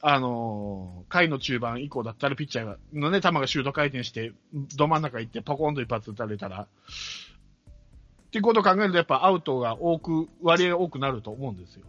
[0.00, 4.32] あの、回の中盤以降だったら、ピッチャーのね、球がシュート回転して、
[4.76, 11.84] ど真ん中行って、ポコンと一発打たれたら、っていうことを考えると、やっぱアウトが多く、割合多くなると思うんですよ。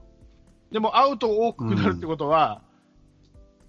[0.72, 2.64] でも、アウト多くなるってことは、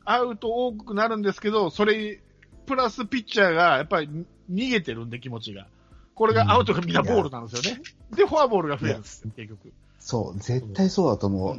[0.07, 2.23] アウト多くなるんですけど、それ、
[2.65, 4.09] プラスピッチャーが、やっぱり
[4.51, 5.67] 逃げてるんで、気持ちが。
[6.19, 7.81] これがアウトがみんなボールなんですよね。
[8.13, 9.73] で、フォアボールが増えるんですよ、結局。
[10.01, 11.59] そう、絶対そうだと思う。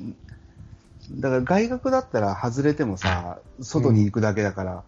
[1.21, 4.83] だから外角だったら外れてもさ、外に行くだけだから、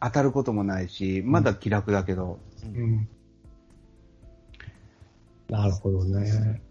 [0.00, 3.08] 当たることもないし、まだ気楽だけど、うん
[5.48, 6.62] なるほどね。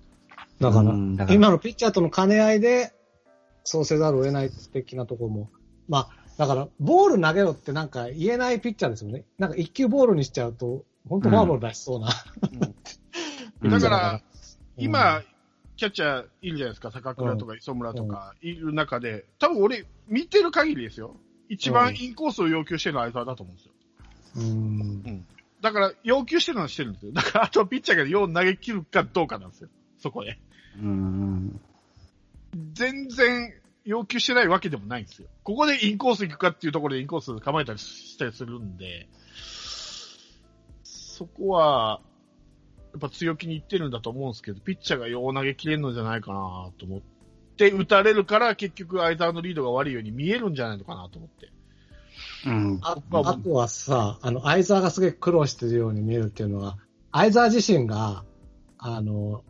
[0.62, 2.94] だから、うんだから今のピッチャーとの兼ね合いで、
[3.66, 5.50] そうせざるを得ない的なところも。
[5.90, 9.26] まあ、だから、ボール投げろってなんか言えないピッチャーですよね。
[9.38, 12.10] なんか一球ボールにしちゃうと、本当フォアボール出しそうな。
[13.62, 14.22] うんだから、うん
[14.82, 15.22] 今、
[15.76, 21.18] キャッチャーいるじゃないですか、坂倉とか磯村とかいる中で、多分俺、見てる限りですよ。
[21.50, 23.74] 一番インコースを要求してるのは相沢だと思うんですよ。
[24.38, 25.26] うん。
[25.62, 27.12] だから、要求してるのはしてるんですよ。
[27.12, 29.70] だから、あとはピッチャーがよう投げ切るかどうかなんですよ。
[29.98, 30.40] そこで。
[30.78, 31.60] うん、
[32.74, 33.54] 全然
[33.84, 35.28] 要求してないわけでもないんですよ。
[35.44, 39.10] ここでインコース行くかっていうところでインコース構えたりしたりするんで、
[41.20, 42.00] そこは、
[42.94, 47.02] やっぱ強気にいってるんだと思うんですけど、ピッチャーがよう投げ切れるのじゃないかなと思っ
[47.58, 51.52] て、打たれるから結局相沢のリードが悪いように見えるんじゃないのかなと思って。
[52.46, 56.78] うん、ああとはさ、あの、相沢がすげえ苦労してるように見えるっていうのは、
[57.12, 58.24] 相沢自身が、
[58.78, 59.44] あの、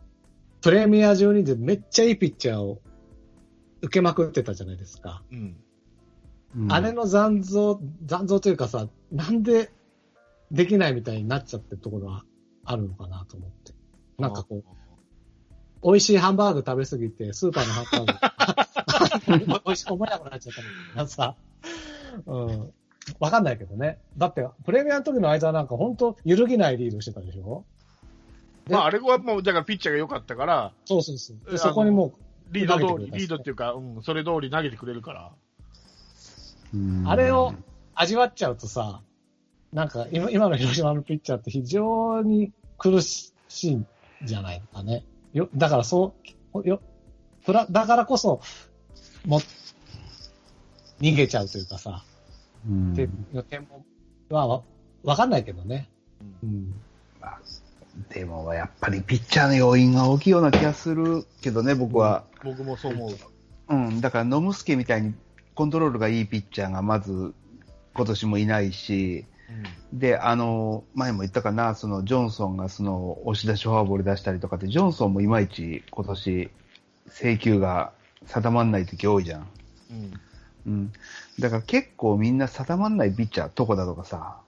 [0.60, 2.80] プレミア12でめっちゃいいピッチャーを
[3.80, 5.22] 受けまくってたじゃないですか。
[5.30, 5.56] うん。
[6.56, 9.70] うんあれの残像、残像というかさ、なんで
[10.50, 12.24] できないみたいになっちゃってるところは
[12.64, 13.72] あるのかなと思って。
[14.18, 14.64] なんかこう、
[15.82, 21.36] 美味しいハンバーグ食べすぎて、スーパーのハンバーグ、美味しく思えなくなっちゃったみたいなさ、
[22.26, 22.72] うん。
[23.18, 23.98] わかんないけどね。
[24.16, 27.64] だって、プレミアの時の相沢なんか本当揺るぎないリードしてたでしょ？
[28.66, 31.58] でまあ、あれはもう、だからピッチャーが良かったから、そうそうそう。
[31.58, 32.14] そこにも
[32.50, 35.32] リード通り、リードっていうか、うん、それ通り投げてくれるから。
[36.74, 37.54] うんあれを
[37.94, 39.02] 味わっちゃうとさ、
[39.72, 43.86] なんか今今の広島のピッチャーって非常に苦しいん
[44.24, 45.04] じゃないかね。
[45.32, 46.14] よだからそ
[46.54, 46.80] う、よ
[47.44, 48.40] プラだからこそ、
[49.24, 49.40] も、
[51.00, 52.04] 逃げちゃうというかさ、
[52.68, 53.84] うんっていう点も、
[54.28, 54.62] まあ、わ
[55.02, 55.88] わかんないけどね。
[56.42, 56.74] うん。
[58.10, 62.24] でも、やっぱりピッチャーの要因が大きいような気がするけどね、僕は。
[62.44, 63.16] 僕もそう思う。
[63.68, 65.14] うん、だから、野村助みたいに
[65.54, 67.34] コントロールがいいピッチャーがまず
[67.94, 69.26] 今年もいないし、
[69.92, 76.50] で、あの、前も言ったかな、そのジョンソンがその押し出しフォアボール出したりとかって、ジョンソンもいまいち今年、
[77.08, 77.92] 制球が
[78.26, 79.48] 定まんない時多いじゃん。
[79.90, 80.20] うん。
[80.66, 80.92] うん。
[81.38, 84.38] だから結構みんな定まんないピッチャー、とこだとかさ、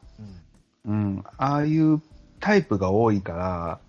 [0.86, 0.92] うん。
[0.92, 2.00] うん、ああいう
[2.40, 3.80] タイプが多いから、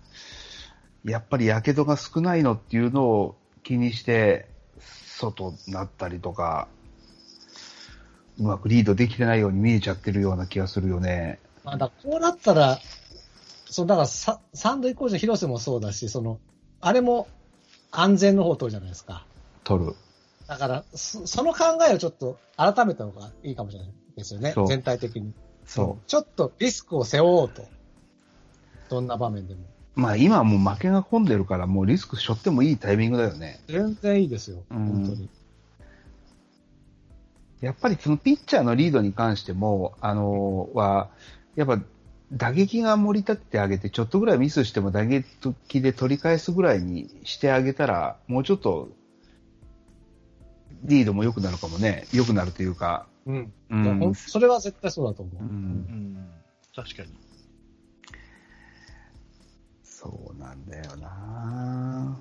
[1.04, 4.48] やっぱり火傷が少ないのっていうのを気にして、
[4.80, 6.68] 外になったりとか、
[8.38, 11.38] うまくリードできてないように見えちゃってるような気がするよね。
[11.64, 12.78] まあ、だこうなったら、
[13.66, 16.38] そう、だからササンドイコール広瀬もそうだし、その、
[16.80, 17.28] あれも
[17.90, 19.24] 安全の方を取るじゃないですか。
[19.62, 19.94] 取る。
[20.46, 24.54] だから、そその考えをちょっと改めた方がいいかもしれないですよね。
[24.68, 25.32] 全体的に。
[25.64, 27.66] そちょっとリスクを背負おうと。
[28.90, 29.62] どんな場面でも。
[29.96, 30.00] う。
[30.00, 33.60] まあ今はもう負けが込んでるから、もうリスク背負ってもいいタイミングだよね。
[33.68, 34.62] 全然いいですよ。
[34.70, 35.28] うん本当に。
[37.64, 41.10] やっぱりそのピッチャーのリードに関しても、あのは、
[41.56, 41.80] やっぱ
[42.32, 48.90] 打撃が盛り立ててあげて、ちょっとぐらいミスしても打撃で取り返すぐらいにしてあげたら、もうちょっと、
[50.82, 52.06] リードも良くなるかもね。
[52.12, 53.06] 良くなるというか。
[53.24, 53.52] うん。
[53.70, 54.14] うん。
[54.14, 55.42] それは絶対そうだと思う。
[55.42, 56.30] うんうん。
[56.76, 57.08] 確かに。
[59.82, 62.18] そうなんだよな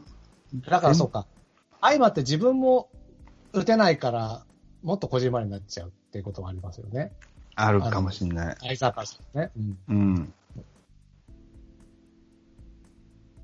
[0.69, 1.27] だからそうか。
[1.81, 2.89] 相まって自分も
[3.51, 4.45] 打てないから、
[4.83, 7.13] もっと小島になっちゃうっていうこともありますよね。
[7.55, 8.57] あるかもしんない。
[8.59, 9.51] 相坂さんね。
[9.55, 9.77] うん。
[9.87, 10.33] うん。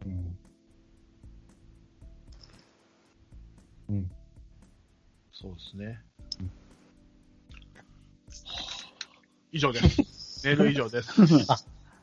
[0.05, 0.37] うん。
[3.89, 4.11] うん。
[5.31, 6.03] そうですね。
[9.51, 10.43] 以上です。
[10.45, 11.21] メール以上です。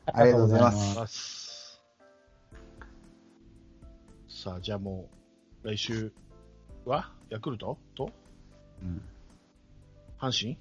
[0.07, 1.83] ありがとうございまありがとうございますす。
[4.29, 5.07] さあ、じゃあも
[5.63, 6.11] う、来週
[6.85, 7.11] は？
[7.29, 7.77] ヤクルト？
[7.93, 8.11] と？
[8.81, 9.01] うん
[10.19, 10.57] 阪神？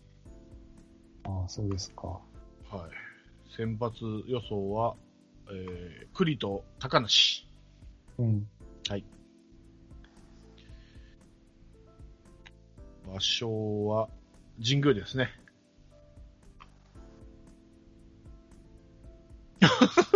[1.24, 2.06] ああ、そうですか。
[2.08, 3.52] はい。
[3.56, 3.90] 選抜
[4.28, 4.96] 予想は、
[5.50, 7.48] えー、栗と高梨。
[8.18, 8.48] うん。
[13.06, 14.08] 場所は
[14.62, 15.30] 神宮ですね。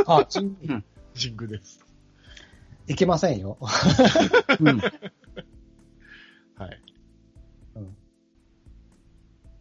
[0.07, 0.41] あ、ち
[1.15, 1.81] 神宮です。
[2.89, 3.57] いけませんよ。
[4.61, 4.81] うん。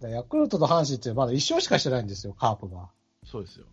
[0.07, 2.89] ヤクルトと阪神ってまだ一勝しかしてないんですよ、カープが。
[3.25, 3.65] そうですよ。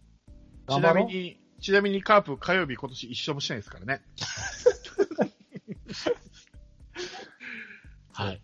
[0.68, 4.02] ちなみに、ちなみにカープ火曜日今年一勝もしないですからね。
[8.12, 8.42] はい。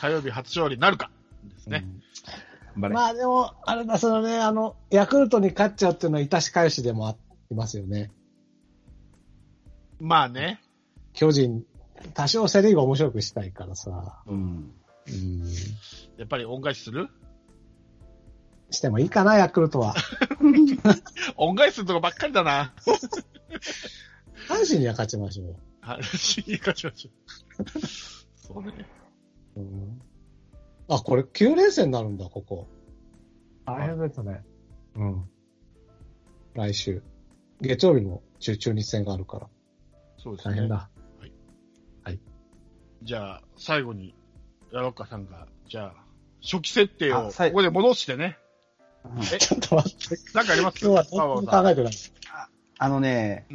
[0.00, 1.10] 火曜日初勝利なるか
[1.44, 1.84] ですね。
[2.74, 2.94] 頑張れ。
[2.94, 7.16] まあでも、あれだ、そのね、あの、ヤクルトに勝っちゃうっていうのは、致し返しでもあ
[7.50, 8.12] りますよね。
[9.98, 10.60] まあね。
[11.14, 11.64] 巨人、
[12.14, 14.22] 多少セリーグ面白くしたいからさ。
[14.26, 14.72] うん。
[15.08, 15.44] うん。
[16.18, 17.08] やっぱり恩返しする？
[18.70, 19.94] してもいいかな、ヤクルトは。
[21.36, 22.74] 恩返しするとこばっかりだな。
[24.48, 25.56] 阪神には勝ちましょう。
[25.80, 26.02] はい。
[26.02, 27.10] 死に勝ちましょ
[27.62, 27.64] う。
[28.36, 28.72] そうね。
[29.56, 30.02] うん、
[30.88, 32.66] あ、これ9連戦になるんだ、ここ。
[33.64, 34.44] 大変ですね。
[34.96, 35.30] うん。
[36.54, 37.02] 来週。
[37.60, 39.48] 月曜日も中中日戦があるから。
[40.18, 40.54] そうですね。
[40.54, 40.90] 大変だ。
[43.02, 44.14] じゃあ、最後に、
[44.76, 45.94] ラロッカさんが、じゃあ、
[46.42, 48.36] 初期設定をここで戻してね。
[49.32, 50.18] え、ちょっと待って。
[50.34, 50.84] なんかあります？
[50.84, 51.92] 今日は何も考えてない。
[52.78, 53.46] あのね、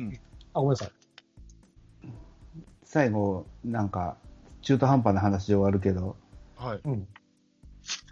[0.54, 0.92] あ、ごめんなさい。
[2.84, 4.18] 最後、なんか、
[4.64, 6.18] 中途半端な話で終わるけど、
[6.58, 6.80] はい。
[6.84, 7.08] うん。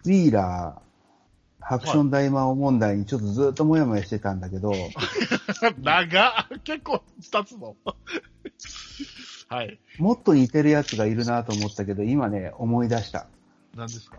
[0.05, 0.88] ウィーラー、
[1.61, 4.71] ハクション大魔王問題にちょっとずっともやもやしてたんだけど、
[5.81, 7.75] 長っ結構経つの。
[9.49, 9.79] はい。
[9.97, 13.27] もっと似てるやつがいるなと思ったけど、今ね、思い出した。
[13.75, 14.17] 何ですか？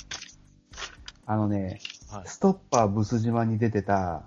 [1.26, 1.80] あのね、
[2.10, 2.22] はい。
[2.26, 4.22] ストッパーブス島に出てた、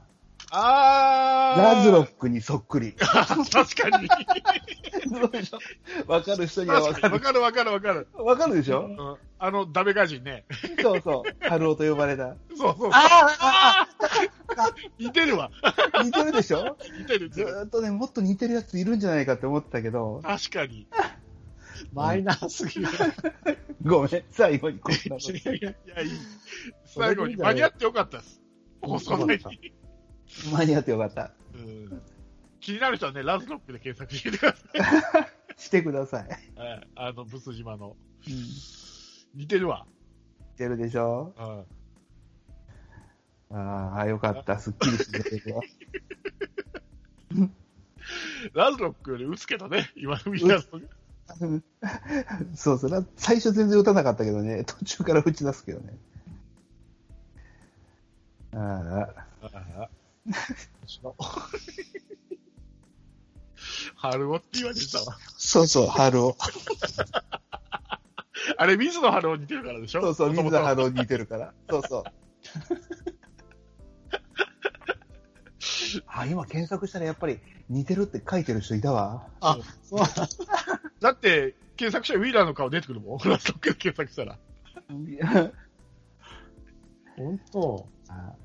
[0.56, 1.62] あー。
[1.76, 2.94] ラズロックにそっくり。
[3.00, 3.12] 確
[3.90, 4.08] かに。
[5.20, 5.60] どうでしょ？
[6.12, 7.14] わかる人にはわかる。
[7.14, 8.08] わかるわかるわかる。
[8.14, 8.86] わかるでしょ？
[8.86, 10.46] うんあの、ダメガジンね。
[10.82, 11.48] そうそう。
[11.50, 12.36] ハルオと呼ばれた。
[12.50, 12.92] そうそうそう。
[12.94, 13.88] あ
[15.00, 15.50] 似てるわ。
[16.04, 16.78] 似てるでしょ？
[17.00, 20.88] 似てる似ずっとね、もっと似てるやついるんじゃないかって思ったけど、確かに。
[21.92, 22.88] マイナーすぎる。
[23.84, 26.12] ごめん、最後にこんなこといやいや、いやいい。
[26.86, 28.42] 最後に間に合ってよかったです。
[28.82, 29.44] 放送前に。
[30.52, 31.32] 間に合ってよかった。
[31.56, 32.02] うん
[32.60, 35.28] 気になる人はね、ラズロックで検索してください。
[35.62, 36.28] してください。
[36.58, 37.98] はいあの、ブス島の。
[39.36, 39.86] 似てるわ。
[40.54, 41.34] 似てるでしょ？
[41.38, 41.42] う
[43.56, 44.58] んああ、よかった。
[44.60, 45.62] すっきりしてるわ。
[48.54, 50.62] ラズロックより打つけどね、今のみんなの。
[52.56, 53.06] そうそうな。
[53.16, 55.98] 最初全然打たなかったけどね、途中から打ち出すけどね。
[58.54, 59.10] あ
[59.42, 59.90] あ、
[63.96, 65.18] 春尾って言われてたわ。
[65.38, 66.36] そうそう、春を。
[68.58, 70.02] あれ、水野春尾似てるからでしょ？
[70.02, 71.54] そうそう、水田元々春を似てるから。
[71.70, 72.04] そうそう。
[76.08, 79.30] あ、今検索したらやっぱり似てるって書いてる人いたわ。
[79.42, 80.28] あ、そうだ。
[81.00, 83.18] だって、検索したらウィーラーの顔出てくるもん。
[83.20, 84.38] ラズロックで検索したら。
[87.16, 87.88] 本当。
[88.10, 88.36] あ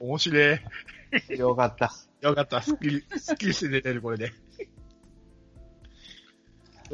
[0.00, 0.58] 面白い。
[1.38, 1.92] よかった。
[2.20, 2.62] よかった。
[2.62, 4.26] すっきり、すっきりして寝てる、これで。
[4.26, 4.32] よ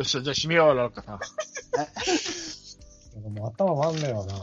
[0.03, 1.21] っしゃ、じゃあ締めよう、ラロッカさん。
[3.35, 4.35] もう頭回んねえわな。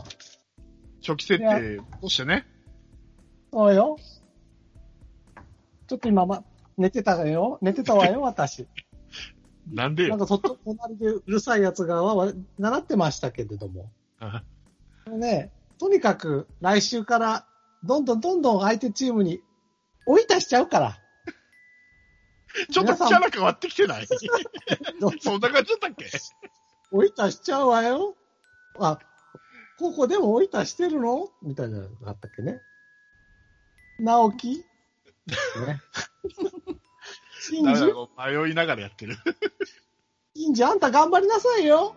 [1.01, 2.45] 初期設定、どうしてね？
[3.51, 3.97] そうよ。
[5.87, 6.43] ちょっと今、ま、
[6.77, 7.59] 寝てたわよ。
[7.61, 8.67] 寝てたわよ、 私。
[9.71, 10.09] なんでよ？
[10.09, 13.91] なんか、とっと、隣でうるさい奴がわわ習ってましたけれども。
[14.19, 14.43] あ
[15.09, 17.47] ね、とにかく来週から、
[17.83, 19.41] どんどんどんどん相手チームに
[20.05, 20.97] 追い出しちゃうから。
[22.71, 24.07] ちょっとキャラ変わってきてない？
[24.99, 26.09] ど そんな感じだったっけ？
[26.91, 28.15] 追い出しちゃうわよ。
[28.79, 28.99] あ、
[29.77, 31.29] ここでも追い出してるの？
[31.41, 32.61] みたいなのがあったっけね。
[33.99, 34.63] 直樹ね。
[37.39, 39.15] シンジダメだ、こう迷いながらやってる。
[40.35, 41.95] シンジ、あんた頑張りなさいよ。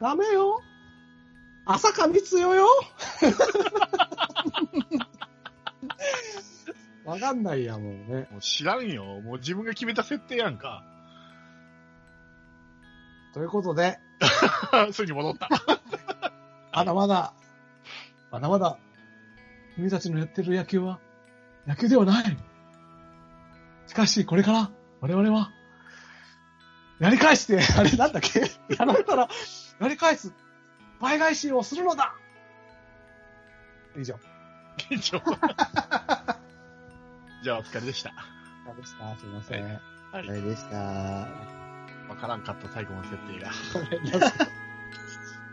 [0.00, 0.60] ダメよ。
[1.64, 2.66] 朝かみつよよ。
[7.04, 8.28] わかんないや、もうね。
[8.30, 9.04] もう知らんよ。
[9.20, 10.84] もう自分が決めた設定やんか。
[13.34, 13.98] ということで、
[14.92, 15.48] それに戻った。
[16.72, 17.32] まだまだ、
[18.30, 18.78] まだまだ、
[19.74, 21.00] 君たちのやってる野球は、
[21.66, 22.36] 野球ではない。
[23.86, 25.50] しかし、これから、我々は、
[27.00, 28.40] やり返して、あれなんだっけ？
[28.74, 29.28] やられたら、
[29.80, 30.32] やり返す、
[31.02, 32.14] 倍返しをするのだ
[33.98, 34.14] 以上。
[34.90, 35.20] 現状。
[37.44, 38.10] じゃあ、お疲れでした。
[38.74, 39.14] でした。
[39.18, 39.64] すいません。
[39.64, 39.80] はい
[40.14, 40.76] あれでした。
[40.76, 41.26] わ
[42.20, 43.50] からんかった最後の設定が。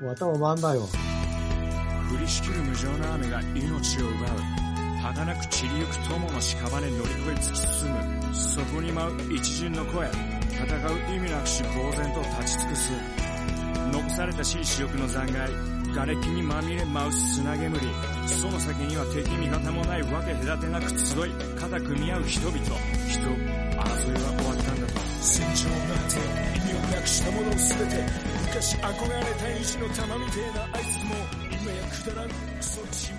[0.01, 0.85] もう頭回んないわ。
[2.13, 4.29] 降りしきる無情な雨が命を奪う
[5.01, 12.91] 儚く散りゆく友の屍乗り越え突き進むそこに舞う一陣の声戦う意味なくし呆然と立ち尽くす
[13.89, 15.53] 残されたしい死翼の残骸
[15.93, 17.79] 瓦礫にまみれ舞う砂煙
[18.27, 22.77] その先には敵味方もないわけ隔てなく集い肩組み合う人々人争い
[23.75, 25.09] は終わったんだと。
[25.21, 26.15] 戦場なんて
[26.55, 27.59] 意味をなくしたもの全
[27.89, 27.95] て
[28.41, 31.15] 昔憧れた意地の玉みてえなあいつも
[31.51, 33.18] 今やくだらんクソチンピ